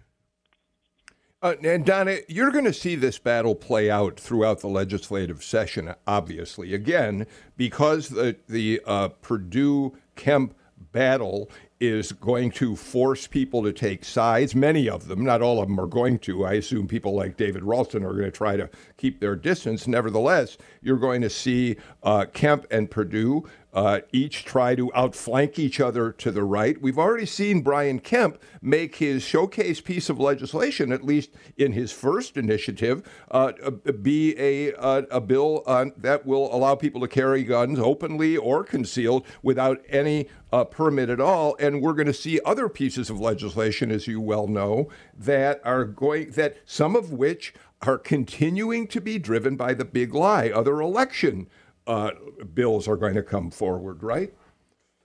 [1.41, 5.95] Uh, and Donna, you're going to see this battle play out throughout the legislative session.
[6.05, 7.25] Obviously, again,
[7.57, 10.53] because the the uh, Perdue Kemp
[10.91, 11.49] battle
[11.85, 14.55] is going to force people to take sides.
[14.55, 16.45] Many of them, not all of them, are going to.
[16.45, 19.87] I assume people like David Ralston are going to try to keep their distance.
[19.87, 25.79] Nevertheless, you're going to see uh, Kemp and Perdue uh, each try to outflank each
[25.79, 26.81] other to the right.
[26.81, 31.91] We've already seen Brian Kemp make his showcase piece of legislation, at least in his
[31.91, 33.53] first initiative, uh,
[34.01, 35.63] be a, a, a bill
[35.97, 41.19] that will allow people to carry guns openly or concealed without any uh, permit at
[41.19, 41.55] all.
[41.59, 45.85] And we're going to see other pieces of legislation, as you well know, that are
[45.85, 50.79] going that some of which are continuing to be driven by the big lie, other
[50.79, 51.47] election
[51.87, 52.11] uh,
[52.53, 54.33] bills are going to come forward, right?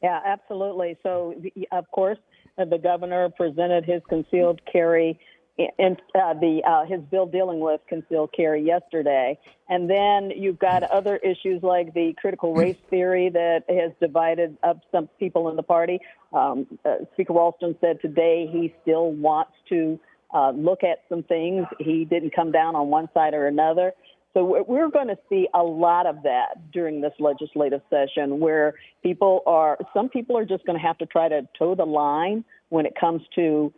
[0.03, 0.97] Yeah, absolutely.
[1.03, 1.35] So,
[1.73, 2.19] of course,
[2.57, 5.19] the governor presented his concealed carry
[5.59, 9.37] uh, the uh, his bill dealing with concealed carry yesterday,
[9.69, 14.81] and then you've got other issues like the critical race theory that has divided up
[14.93, 15.99] some people in the party.
[16.33, 19.99] Um, uh, Speaker Ralston said today he still wants to
[20.33, 21.67] uh, look at some things.
[21.81, 23.95] He didn't come down on one side or another.
[24.35, 29.43] So we're going to see a lot of that during this legislative session where people
[29.47, 32.87] are, some people are just going to have to try to toe the line when
[32.87, 33.73] it comes to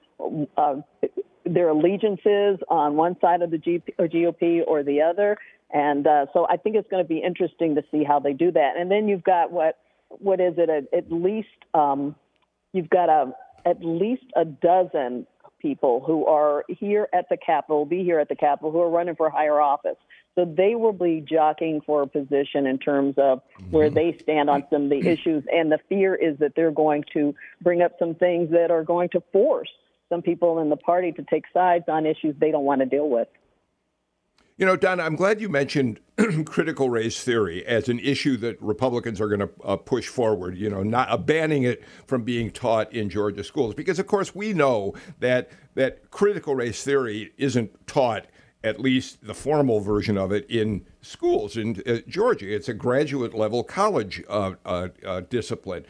[0.57, 0.77] uh,
[1.47, 5.39] their allegiances on one side of the GOP or the other.
[5.73, 8.51] And uh, so I think it's going to be interesting to see how they do
[8.51, 8.73] that.
[8.77, 10.69] And then you've got what, what is it?
[10.93, 12.17] At least, um,
[12.73, 13.33] you've got a,
[13.65, 15.27] at least a dozen
[15.61, 19.17] people who are here at the Capitol, be here at the Capitol, who are running
[19.17, 19.97] for higher office.
[20.35, 23.95] So they will be jockeying for a position in terms of where mm-hmm.
[23.95, 25.45] they stand on some of the issues.
[25.53, 29.09] And the fear is that they're going to bring up some things that are going
[29.11, 29.71] to force
[30.09, 33.09] some people in the party to take sides on issues they don't want to deal
[33.09, 33.29] with.
[34.61, 36.01] You know, Donna, I'm glad you mentioned
[36.45, 40.69] critical race theory as an issue that Republicans are going to uh, push forward, you
[40.69, 43.75] know, not uh, banning it from being taught in Georgia schools.
[43.75, 48.27] Because, of course, we know that, that critical race theory isn't taught
[48.63, 52.55] at least the formal version of it in schools in uh, Georgia.
[52.55, 55.87] It's a graduate level college uh, uh, uh discipline.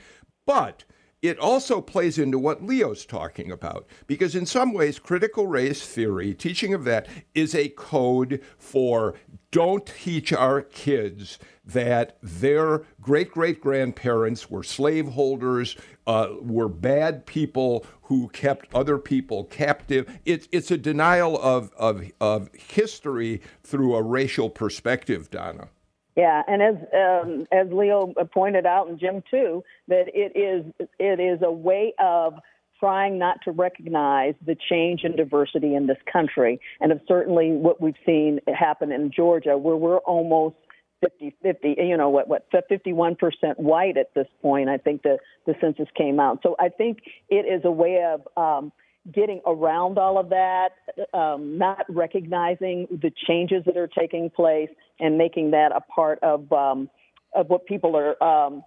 [0.47, 0.85] But
[1.23, 6.35] it also plays into what Leo's talking about, because in some ways, critical race theory,
[6.35, 9.15] teaching of that, is a code for
[9.51, 17.85] don't teach our kids that their great great grandparents were slaveholders, uh, were bad people
[18.03, 20.21] who kept other people captive.
[20.25, 25.69] It's, it's a denial of, of, of history through a racial perspective, Donna.
[26.17, 31.21] Yeah, and as um, as Leo pointed out, and Jim too, that it is it
[31.21, 32.35] is a way of
[32.81, 37.81] trying not to recognize the change in diversity in this country, and of certainly what
[37.81, 40.57] we've seen happen in Georgia, where we're almost
[41.01, 43.17] 50 50 you know what what 51%
[43.57, 46.41] white at this point i think the the census came out.
[46.43, 48.73] So i think it is a way of um,
[49.13, 50.71] getting around all of that,
[51.15, 56.51] um, not recognizing the changes that are taking place, and making that a part of
[56.53, 56.91] um,
[57.35, 58.63] of what people are um,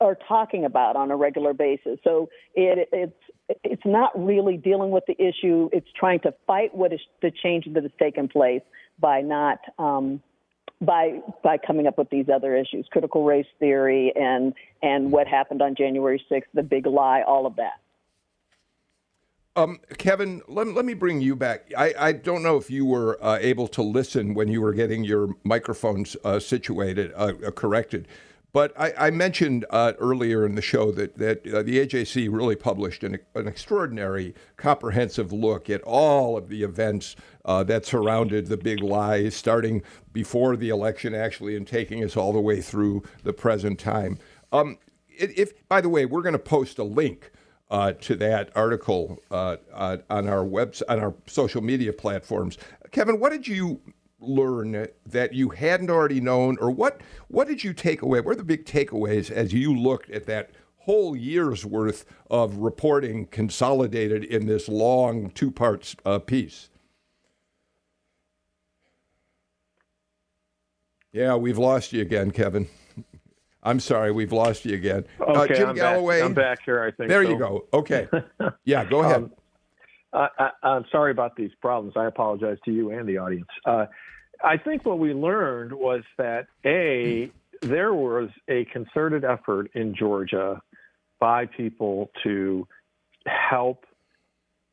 [0.00, 1.98] are talking about on a regular basis.
[2.04, 5.68] So it, it's it's not really dealing with the issue.
[5.72, 8.62] It's trying to fight what is the change that has taken place
[8.98, 10.22] by not um,
[10.80, 15.62] by by coming up with these other issues, critical race theory, and and what happened
[15.62, 17.80] on January 6th, the big lie, all of that.
[19.56, 21.70] Um, Kevin, let, let me bring you back.
[21.76, 25.04] I, I don't know if you were uh, able to listen when you were getting
[25.04, 28.08] your microphones uh, situated, uh, uh corrected.
[28.52, 32.56] But I, I mentioned uh, earlier in the show that, that uh, the AJC really
[32.56, 38.80] published an, an, extraordinary, comprehensive look at all of the events that surrounded the big
[38.80, 39.82] lies, starting
[40.12, 44.18] before the election, actually, and taking us all the way through the present time.
[44.52, 44.78] Um,
[45.10, 47.32] if, by the way, we're going to post a link
[47.70, 52.58] uh, to that article uh, uh, on our website, on our social media platforms.
[52.90, 53.80] Kevin, what did you
[54.20, 58.20] learn that you hadn't already known, or what what did you take away?
[58.20, 63.26] What are the big takeaways as you looked at that whole year's worth of reporting
[63.26, 66.70] consolidated in this long two parts uh, piece?
[71.12, 72.68] Yeah, we've lost you again, Kevin.
[73.64, 75.04] I'm sorry, we've lost you again.
[75.20, 76.20] Uh, okay, uh, Jim I'm Galloway.
[76.20, 76.26] Back.
[76.26, 77.08] I'm back here, I think.
[77.08, 77.30] There so.
[77.30, 77.66] you go.
[77.72, 78.08] Okay.
[78.64, 79.16] yeah, go ahead.
[79.16, 79.32] Um,
[80.12, 81.94] I, am sorry about these problems.
[81.96, 83.48] I apologize to you and the audience.
[83.64, 83.86] Uh,
[84.42, 87.30] I think what we learned was that A,
[87.62, 90.60] there was a concerted effort in Georgia
[91.18, 92.68] by people to
[93.26, 93.86] help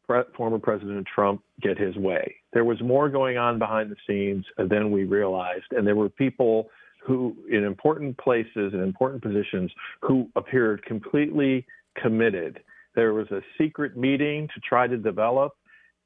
[0.07, 2.35] pre- former President Trump get his way.
[2.53, 6.69] There was more going on behind the scenes than we realized, and there were people
[7.05, 9.71] who, in important places and important positions,
[10.01, 11.65] who appeared completely
[12.01, 12.59] committed.
[12.95, 15.53] There was a secret meeting to try to develop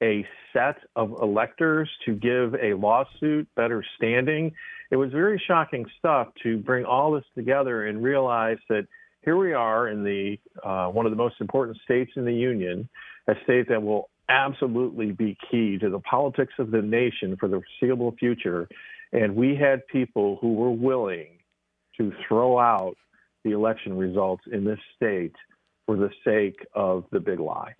[0.02, 4.52] a set of electors to give a lawsuit better standing.
[4.92, 8.88] It was very shocking stuff to bring all this together and realize that
[9.24, 12.88] here we are in the uh, one of the most important states in the union,
[13.28, 17.62] a state that will absolutely be key to the politics of the nation for the
[17.80, 18.68] foreseeable future.
[19.12, 21.40] And we had people who were willing
[21.98, 22.96] to throw out
[23.44, 25.36] the election results in this state
[25.86, 27.76] for the sake of the big lie.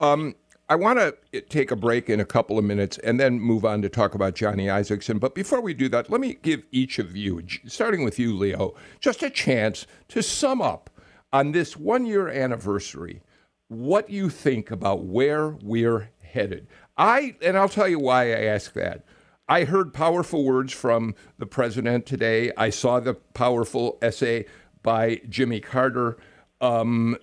[0.00, 0.34] Um,
[0.68, 3.82] I want to take a break in a couple of minutes and then move on
[3.82, 5.20] to talk about Johnny Isakson.
[5.20, 8.74] But before we do that, let me give each of you, starting with you, Leo,
[9.00, 10.90] just a chance to sum up
[11.32, 13.22] on this one year anniversary
[13.68, 16.66] what you think about where we're headed.
[16.96, 19.04] I and I'll tell you why I ask that.
[19.48, 22.50] I heard powerful words from the president today.
[22.56, 24.46] I saw the powerful essay
[24.82, 26.16] by Jimmy Carter.
[26.60, 27.16] Um,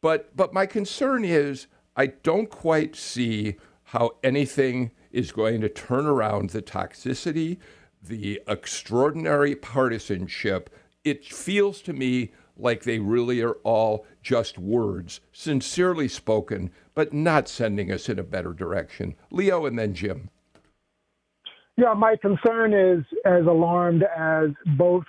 [0.00, 6.06] but but my concern is I don't quite see how anything is going to turn
[6.06, 7.58] around the toxicity,
[8.02, 10.70] the extraordinary partisanship.
[11.04, 17.48] It feels to me like they really are all just words, sincerely spoken, but not
[17.48, 19.14] sending us in a better direction.
[19.30, 20.30] Leo and then Jim.
[21.76, 24.48] Yeah, my concern is as alarmed as
[24.78, 25.04] both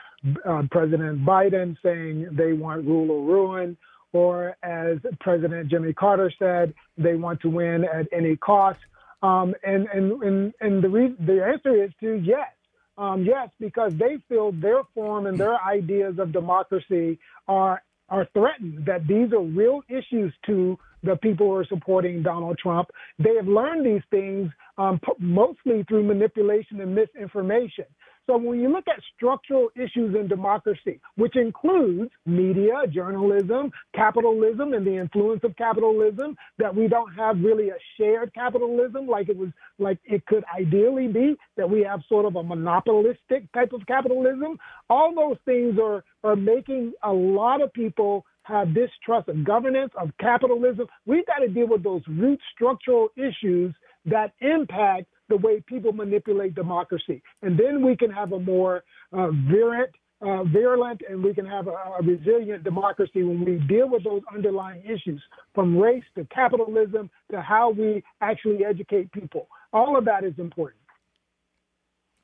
[0.46, 3.78] uh, President Biden saying they want rule or ruin,
[4.12, 8.80] or as President Jimmy Carter said, they want to win at any cost.
[9.22, 12.50] Um, and and and, and the, re- the answer is to yes.
[12.98, 18.86] Um, yes, because they feel their form and their ideas of democracy are are threatened.
[18.86, 22.90] That these are real issues to the people who are supporting Donald Trump.
[23.20, 27.86] They have learned these things um, mostly through manipulation and misinformation.
[28.28, 34.86] So when you look at structural issues in democracy, which includes media, journalism, capitalism, and
[34.86, 39.50] the influence of capitalism, that we don't have really a shared capitalism like it was
[39.80, 44.60] like it could ideally be, that we have sort of a monopolistic type of capitalism.
[44.90, 50.10] All those things are are making a lot of people have distrust of governance, of
[50.20, 50.88] capitalism.
[51.06, 53.74] We've got to deal with those root structural issues
[54.08, 57.22] that impact the way people manipulate democracy.
[57.42, 59.92] And then we can have a more uh, virulent,
[60.22, 64.22] uh, virulent, and we can have a, a, resilient democracy when we deal with those
[64.34, 65.22] underlying issues
[65.54, 69.48] from race to capitalism to how we actually educate people.
[69.74, 70.82] All of that is important.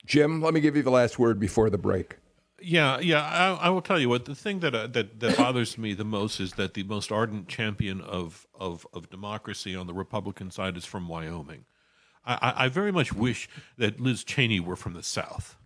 [0.06, 2.18] Jim, let me give you the last word before the break.
[2.62, 3.22] Yeah, yeah.
[3.22, 6.06] I, I, will tell you what the thing that uh, that that bothers me the
[6.06, 10.78] most is that the most ardent champion of, of of democracy on the Republican side
[10.78, 11.66] is from Wyoming.
[12.26, 15.58] I, I very much wish that Liz Cheney were from the South,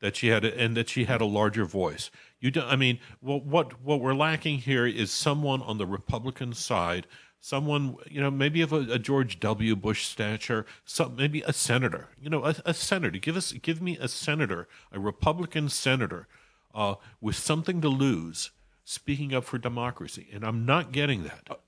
[0.00, 2.10] that she had a, and that she had a larger voice.
[2.40, 2.66] You don't.
[2.66, 7.06] I mean, what what we're lacking here is someone on the Republican side,
[7.40, 9.76] someone you know, maybe of a, a George W.
[9.76, 12.08] Bush stature, some maybe a senator.
[12.20, 13.18] You know, a, a senator.
[13.18, 16.26] Give us give me a senator, a Republican senator
[16.74, 18.50] uh, with something to lose,
[18.84, 21.58] speaking up for democracy, and I'm not getting that.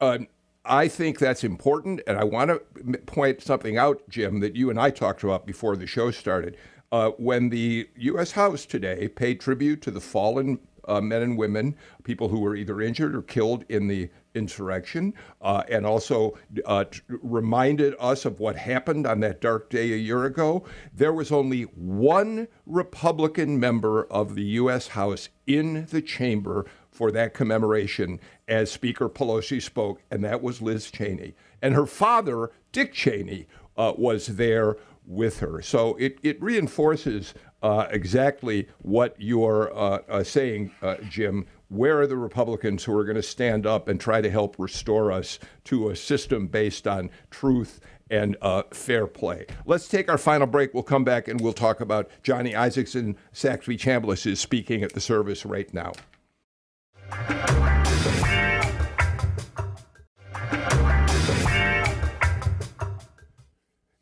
[0.00, 0.18] Uh,
[0.64, 4.78] I think that's important, and I want to point something out, Jim, that you and
[4.78, 6.56] I talked about before the show started.
[6.92, 8.32] Uh, when the U.S.
[8.32, 12.80] House today paid tribute to the fallen uh, men and women, people who were either
[12.80, 16.36] injured or killed in the insurrection, uh, and also
[16.66, 20.64] uh, t- reminded us of what happened on that dark day a year ago.
[20.94, 24.88] There was only one Republican member of the U.S.
[24.88, 30.90] House in the chamber for that commemoration as Speaker Pelosi spoke, and that was Liz
[30.90, 31.34] Cheney.
[31.60, 34.76] And her father, Dick Cheney, uh, was there
[35.06, 35.62] with her.
[35.62, 41.46] So it, it reinforces uh, exactly what you're uh, uh saying, uh, Jim.
[41.68, 45.10] Where are the Republicans who are going to stand up and try to help restore
[45.10, 47.80] us to a system based on truth
[48.12, 49.46] and uh, fair play.
[49.64, 50.74] Let's take our final break.
[50.74, 53.16] We'll come back and we'll talk about Johnny Isakson.
[53.32, 55.92] Saxby Chambliss is speaking at the service right now.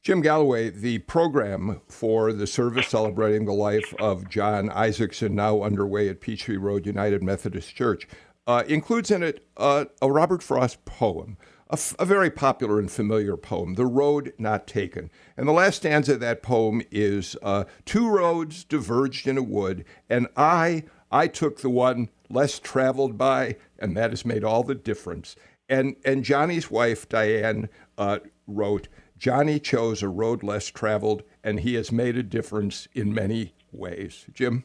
[0.03, 6.09] Jim Galloway, the program for the service celebrating the life of John Isakson, now underway
[6.09, 8.09] at Peachtree Road United Methodist Church,
[8.47, 11.37] uh, includes in it uh, a Robert Frost poem,
[11.69, 15.11] a, f- a very popular and familiar poem, The Road Not Taken.
[15.37, 19.85] And the last stanza of that poem is uh, Two roads diverged in a wood,
[20.09, 24.75] and I, I took the one less traveled by, and that has made all the
[24.75, 25.37] difference.
[25.69, 27.69] And, and Johnny's wife, Diane,
[27.99, 33.13] uh, wrote, Johnny chose a road less traveled, and he has made a difference in
[33.13, 34.25] many ways.
[34.33, 34.65] Jim?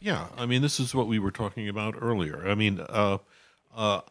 [0.00, 2.46] Yeah, I mean, this is what we were talking about earlier.
[2.46, 3.18] I mean, uh,
[3.74, 4.02] uh,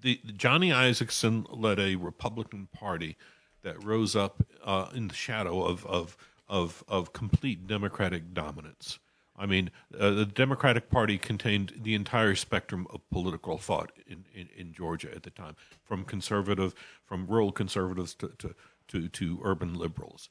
[0.00, 3.16] the, Johnny Isakson led a Republican Party
[3.62, 6.16] that rose up uh, in the shadow of, of,
[6.48, 8.98] of, of complete Democratic dominance.
[9.38, 14.48] I mean, uh, the Democratic Party contained the entire spectrum of political thought in, in,
[14.56, 16.74] in, Georgia at the time, from conservative,
[17.04, 18.54] from rural conservatives to, to,
[18.88, 20.28] to, to urban liberals.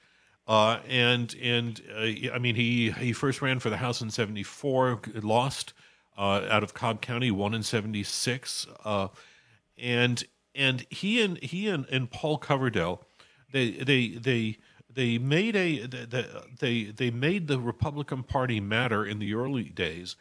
[0.47, 5.01] Uh, and and uh, I mean, he, he first ran for the House in 74,
[5.21, 5.73] lost
[6.17, 8.67] uh, out of Cobb County, won in 76.
[8.83, 9.09] Uh,
[9.77, 10.23] and
[10.55, 12.99] and he and he and, and Paul Coverdell,
[13.51, 14.57] they, they, they,
[14.97, 15.87] they made a
[16.59, 20.15] they they made the Republican Party matter in the early days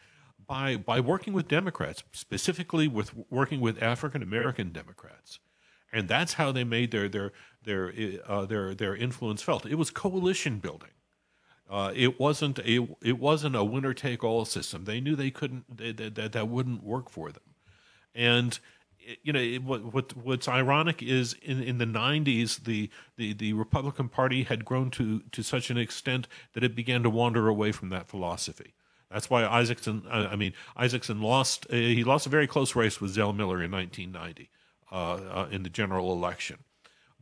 [0.45, 5.39] by by working with Democrats, specifically with working with African American Democrats,
[5.91, 7.31] and that's how they made their their
[7.63, 7.91] their
[8.27, 9.65] uh, their their influence felt.
[9.65, 10.91] It was coalition building.
[11.67, 14.85] Uh, it wasn't a it wasn't a winner take all system.
[14.85, 17.55] They knew they couldn't that, that wouldn't work for them,
[18.13, 18.59] and
[19.23, 24.09] you know what, what what's ironic is in, in the 90s the, the the Republican
[24.09, 27.89] Party had grown to to such an extent that it began to wander away from
[27.89, 28.73] that philosophy.
[29.11, 32.99] That's why Isakson uh, I mean Isakson lost uh, he lost a very close race
[32.99, 34.49] with Zell Miller in 1990
[34.91, 36.57] uh, uh, in the general election.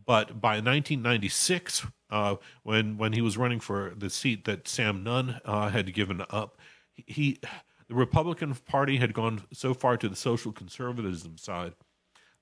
[0.05, 5.39] But by 1996 uh, when when he was running for the seat that Sam Nunn
[5.45, 6.57] uh, had given up
[6.95, 7.39] he
[7.87, 11.73] the Republican Party had gone so far to the social conservatism side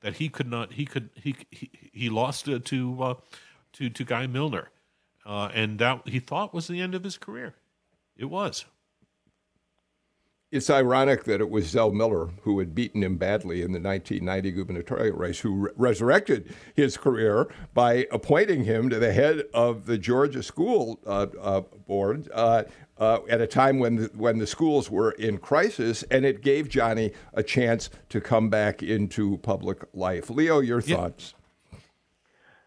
[0.02, 3.14] that he could not he could he he, he lost to to, uh,
[3.74, 4.70] to to Guy Milner,
[5.26, 7.56] uh, and that he thought was the end of his career.
[8.16, 8.66] It was.
[10.52, 14.52] It's ironic that it was Zell Miller who had beaten him badly in the 1990
[14.52, 19.98] gubernatorial race, who re- resurrected his career by appointing him to the head of the
[19.98, 22.66] Georgia School uh, uh, Board uh,
[22.98, 26.70] uh, at a time when the, when the schools were in crisis, and it gave
[26.70, 30.30] Johnny a chance to come back into public life.
[30.30, 31.34] Leo, your thoughts?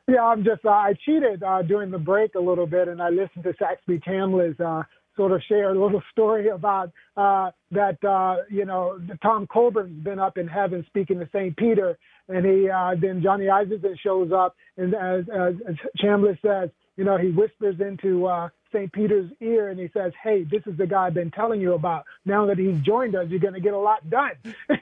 [0.09, 3.09] Yeah, I'm just uh, I cheated uh, during the break a little bit, and I
[3.09, 4.85] listened to Saxby Chambliss uh,
[5.17, 8.03] sort of share a little story about uh, that.
[8.05, 11.57] Uh, you know, Tom Coburn's been up in heaven speaking to St.
[11.57, 11.99] Peter,
[12.29, 17.05] and he uh, then Johnny Isakson shows up, and as, as, as Chambliss says, you
[17.05, 18.93] know, he whispers into uh, St.
[18.93, 22.05] Peter's ear and he says, Hey, this is the guy I've been telling you about.
[22.25, 24.33] Now that he's joined us, you're going to get a lot done.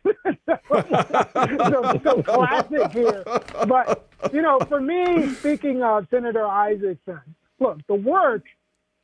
[0.68, 3.22] so, so classic here.
[3.66, 7.22] But, you know, for me, speaking of Senator Isakson,
[7.60, 8.44] look, the work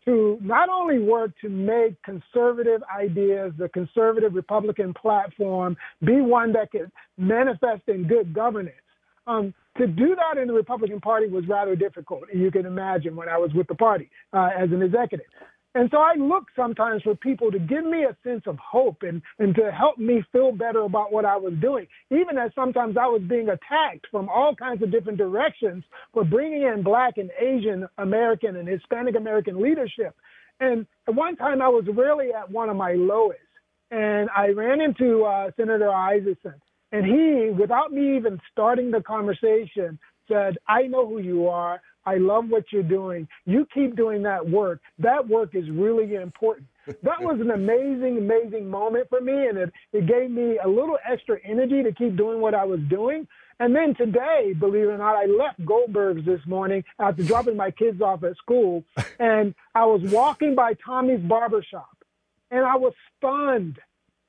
[0.05, 6.71] to not only work to make conservative ideas, the conservative Republican platform, be one that
[6.73, 8.75] can manifest in good governance.
[9.27, 12.25] Um, to do that in the Republican Party was rather difficult.
[12.35, 15.27] You can imagine when I was with the party uh, as an executive.
[15.75, 19.23] And so I look sometimes for people to give me a sense of hope and,
[19.39, 23.07] and to help me feel better about what I was doing, even as sometimes I
[23.07, 27.87] was being attacked from all kinds of different directions for bringing in Black and Asian
[27.99, 30.17] American and Hispanic American leadership.
[30.59, 33.39] And at one time, I was really at one of my lowest,
[33.93, 36.55] and I ran into uh, Senator Isakson,
[36.93, 41.81] and he, without me even starting the conversation, said, "I know who you are.
[42.07, 43.29] I love what you're doing.
[43.45, 44.81] You keep doing that work.
[44.99, 46.67] That work is really important."
[47.05, 50.99] That was an amazing, amazing moment for me, and it, it gave me a little
[51.09, 53.29] extra energy to keep doing what I was doing.
[53.61, 57.71] And then today, believe it or not, I left Goldberg's this morning after dropping my
[57.71, 58.83] kids off at school,
[59.21, 61.97] and I was walking by Tommy's barbershop,
[62.51, 63.79] and I was stunned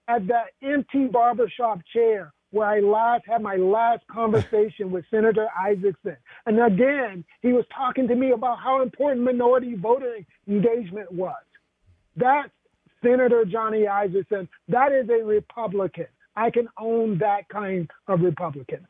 [0.08, 6.18] at that empty barbershop chair where I last had my last conversation with Senator Isakson.
[6.46, 11.42] And again, he was talking to me about how important minority voting engagement was.
[12.16, 12.52] That's
[13.02, 14.48] Senator Johnny Isakson.
[14.68, 16.08] That is a Republican.
[16.36, 18.86] I can own that kind of Republican.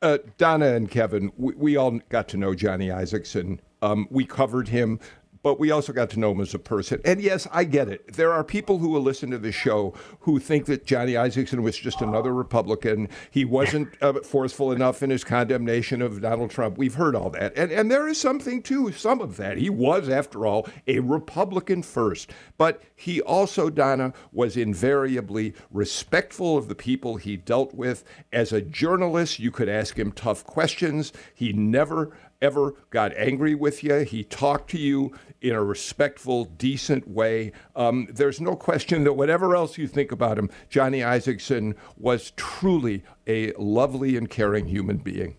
[0.00, 3.58] Uh, Donna and Kevin, we, we, all got to know Johnny Isakson.
[3.82, 5.00] Um, we covered him
[5.42, 7.00] but we also got to know him as a person.
[7.04, 8.14] And yes, I get it.
[8.14, 11.76] There are people who will listen to the show who think that Johnny Isakson was
[11.76, 13.08] just another Republican.
[13.30, 16.78] He wasn't uh, forceful enough in his condemnation of Donald Trump.
[16.78, 17.56] We've heard all that.
[17.56, 19.58] And, and there is something to some of that.
[19.58, 22.30] He was, after all, a Republican first.
[22.56, 28.04] But he also, Donna, was invariably respectful of the people he dealt with.
[28.32, 31.12] As a journalist, you could ask him tough questions.
[31.34, 34.00] He never ever got angry with you.
[34.00, 37.52] He talked to you in a respectful, decent way.
[37.74, 43.04] Um, there's no question that whatever else you think about him, Johnny Isakson was truly
[43.26, 45.36] a lovely and caring human being.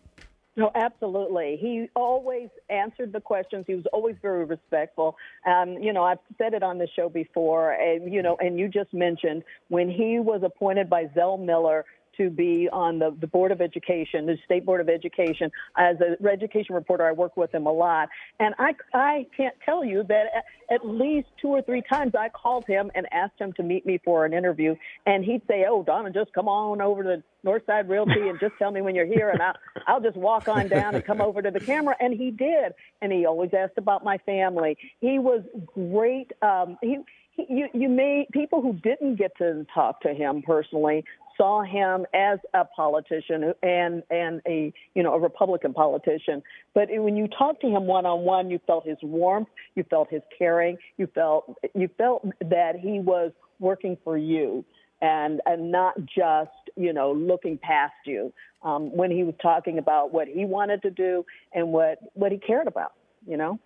[0.55, 1.57] No, absolutely.
[1.59, 3.65] He always answered the questions.
[3.65, 5.17] He was always very respectful.
[5.47, 8.67] Um, you know, I've said it on the show before, and you know, and you
[8.67, 11.85] just mentioned when he was appointed by Zell Miller
[12.17, 15.51] to be on the, the Board of Education, the State Board of Education.
[15.77, 18.09] As an education reporter, I work with him a lot.
[18.39, 22.29] And I, I can't tell you that at, at least two or three times I
[22.29, 24.75] called him and asked him to meet me for an interview.
[25.05, 28.71] And he'd say, Oh, Donna, just come on over to Northside Realty and just tell
[28.71, 29.55] me when you're here, and I'll,
[29.87, 31.95] I'll just walk on down and come over to the camera.
[31.99, 32.73] And he did.
[33.01, 34.77] And he always asked about my family.
[35.01, 35.43] He was
[35.73, 36.31] great.
[36.41, 36.99] Um, he,
[37.37, 41.03] you you may people who didn't get to talk to him personally
[41.37, 46.41] saw him as a politician and and a you know a Republican politician.
[46.73, 50.09] But when you talked to him one on one, you felt his warmth, you felt
[50.09, 54.63] his caring, you felt you felt that he was working for you
[55.01, 58.31] and and not just you know looking past you
[58.63, 62.37] um, when he was talking about what he wanted to do and what what he
[62.37, 62.93] cared about.
[63.27, 63.59] You know.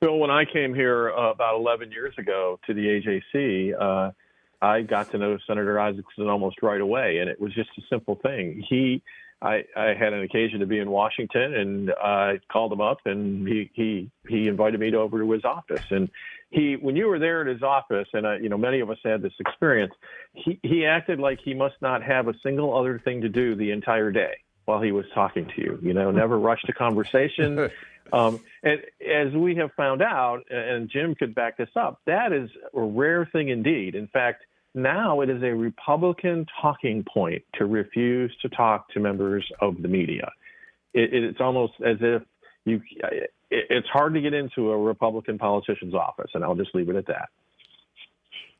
[0.00, 2.80] Bill, when I came here uh, about 11 years ago to the
[3.34, 3.74] AJC.
[3.78, 4.12] Uh,
[4.62, 8.14] I got to know Senator Isakson almost right away, and it was just a simple
[8.16, 8.64] thing.
[8.66, 9.02] He,
[9.42, 13.46] I, I had an occasion to be in Washington, and I called him up, and
[13.46, 15.84] he he he invited me to over to his office.
[15.90, 16.10] And
[16.50, 18.98] he, when you were there at his office, and I, you know, many of us
[19.04, 19.92] had this experience.
[20.34, 23.70] He he acted like he must not have a single other thing to do the
[23.70, 24.34] entire day
[24.66, 25.78] while he was talking to you.
[25.82, 27.70] You know, never rushed a conversation.
[28.12, 32.50] Um, and as we have found out, and Jim could back this up, that is
[32.74, 33.94] a rare thing indeed.
[33.94, 34.44] In fact,
[34.74, 39.88] now it is a Republican talking point to refuse to talk to members of the
[39.88, 40.30] media.
[40.94, 42.22] It, it's almost as if
[42.64, 42.80] you.
[43.10, 46.94] It, it's hard to get into a Republican politician's office, and I'll just leave it
[46.94, 47.30] at that.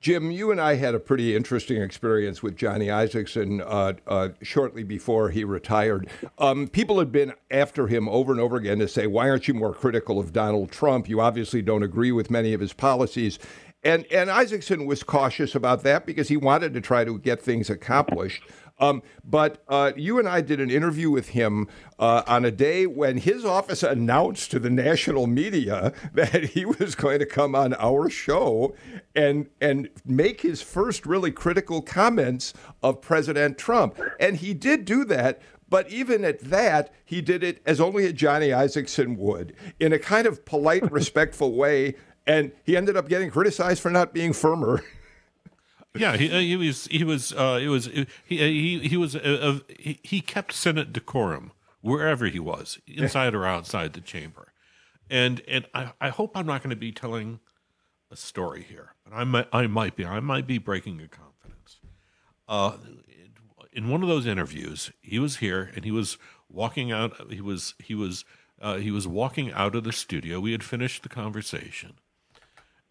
[0.01, 4.83] Jim, you and I had a pretty interesting experience with Johnny Isakson uh, uh, shortly
[4.83, 6.09] before he retired.
[6.39, 9.53] Um, people had been after him over and over again to say, Why aren't you
[9.53, 11.07] more critical of Donald Trump?
[11.07, 13.39] You obviously don't agree with many of his policies.
[13.83, 17.71] And and Isakson was cautious about that because he wanted to try to get things
[17.71, 18.43] accomplished.
[18.81, 21.69] Um, but uh, you and I did an interview with him
[21.99, 26.95] uh, on a day when his office announced to the national media that he was
[26.95, 28.75] going to come on our show
[29.15, 34.01] and and make his first really critical comments of President Trump.
[34.19, 38.13] And he did do that, but even at that, he did it as only a
[38.13, 41.95] Johnny Isakson would, in a kind of polite, respectful way
[42.31, 44.85] and he ended up getting criticized for not being firmer.
[45.97, 47.87] yeah, he, uh, he was he was uh, it was
[48.25, 51.51] he uh, he he was uh, he, he kept Senate decorum
[51.81, 54.53] wherever he was, inside or outside the chamber,
[55.11, 57.41] and and I, I hope I'm not going to be telling
[58.13, 61.81] a story here, but I might I might be I might be breaking a confidence.
[62.49, 62.77] Uh,
[63.73, 66.17] in one of those interviews, he was here and he was
[66.49, 67.33] walking out.
[67.33, 68.25] He was he was
[68.61, 70.39] uh, he was walking out of the studio.
[70.39, 71.95] We had finished the conversation,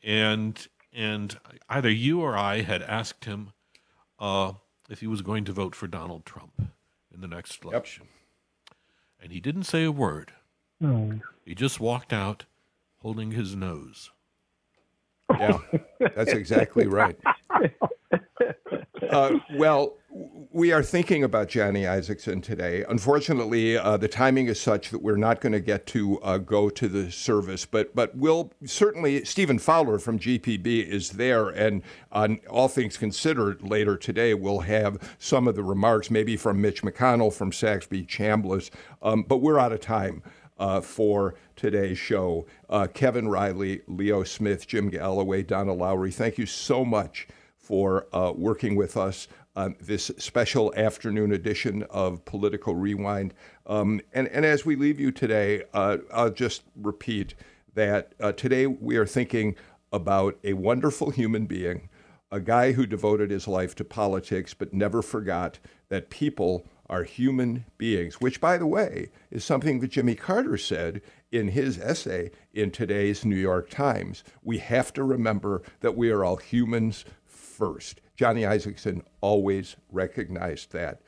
[0.03, 1.39] and and
[1.69, 3.53] either you or I had asked him
[4.19, 4.53] uh,
[4.89, 6.53] if he was going to vote for Donald Trump
[7.13, 8.77] in the next election, yep.
[9.21, 10.33] and he didn't say a word.
[10.79, 11.19] No.
[11.45, 12.45] He just walked out,
[13.01, 14.11] holding his nose.
[15.31, 15.59] Yeah,
[15.99, 17.17] that's exactly right.
[19.09, 19.97] Uh, well,
[20.51, 22.83] we are thinking about Johnny Isakson today.
[22.89, 26.69] Unfortunately, uh, the timing is such that we're not going to get to uh, go
[26.71, 29.23] to the service, but but we'll certainly.
[29.25, 35.15] Stephen Fowler from GPB is there, and on all things considered, later today we'll have
[35.19, 38.71] some of the remarks, maybe from Mitch McConnell, from Saxby Chambliss,
[39.03, 40.23] um, but we're out of time.
[40.57, 42.45] Uh, for today's show.
[42.69, 47.29] Uh, Kevin Riley, Leo Smith, Jim Galloway, Donna Lowry, thank you so much
[47.69, 53.33] for uh, working with us on this special afternoon edition of Political Rewind.
[53.65, 57.35] Um, and, and as we leave you today, uh, I'll just repeat
[57.73, 59.55] that uh, today we are thinking
[59.91, 61.89] about a wonderful human being,
[62.31, 67.65] a guy who devoted his life to politics but never forgot that people are human
[67.77, 72.71] beings, which, by the way, is something that Jimmy Carter said in his essay in
[72.71, 74.23] today's New York Times.
[74.43, 78.01] We have to remember that we are all humans first.
[78.19, 80.99] Johnny Isakson always recognized that.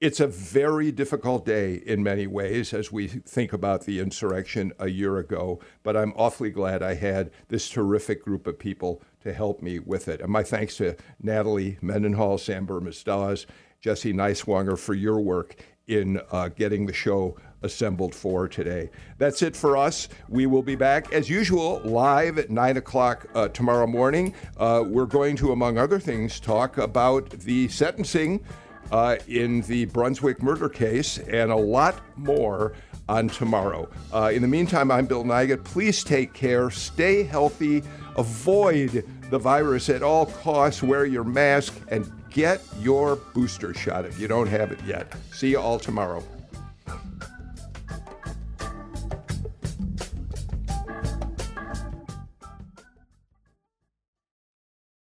[0.00, 4.88] It's a very difficult day in many ways as we think about the insurrection a
[4.88, 9.62] year ago, but I'm awfully glad I had this terrific group of people to help
[9.62, 10.20] me with it.
[10.20, 13.46] And my thanks to Natalie Mendenhall, Sam Bermas
[13.80, 15.54] Jesse Neiswanger for your work
[15.86, 18.90] in uh, getting the show assembled for today.
[19.18, 20.08] That's it for us.
[20.28, 24.34] We will be back as usual live at 9 o'clock uh, tomorrow morning.
[24.56, 28.44] Uh, we're going to, among other things, talk about the sentencing
[28.92, 32.72] uh, in the Brunswick murder case and a lot more
[33.08, 33.88] on tomorrow.
[34.12, 35.64] Uh, in the meantime, I'm Bill Nigut.
[35.64, 37.82] Please take care, stay healthy,
[38.16, 44.18] avoid the virus at all costs, wear your mask, and get your booster shot if
[44.18, 45.12] you don't have it yet.
[45.32, 46.22] See you all tomorrow.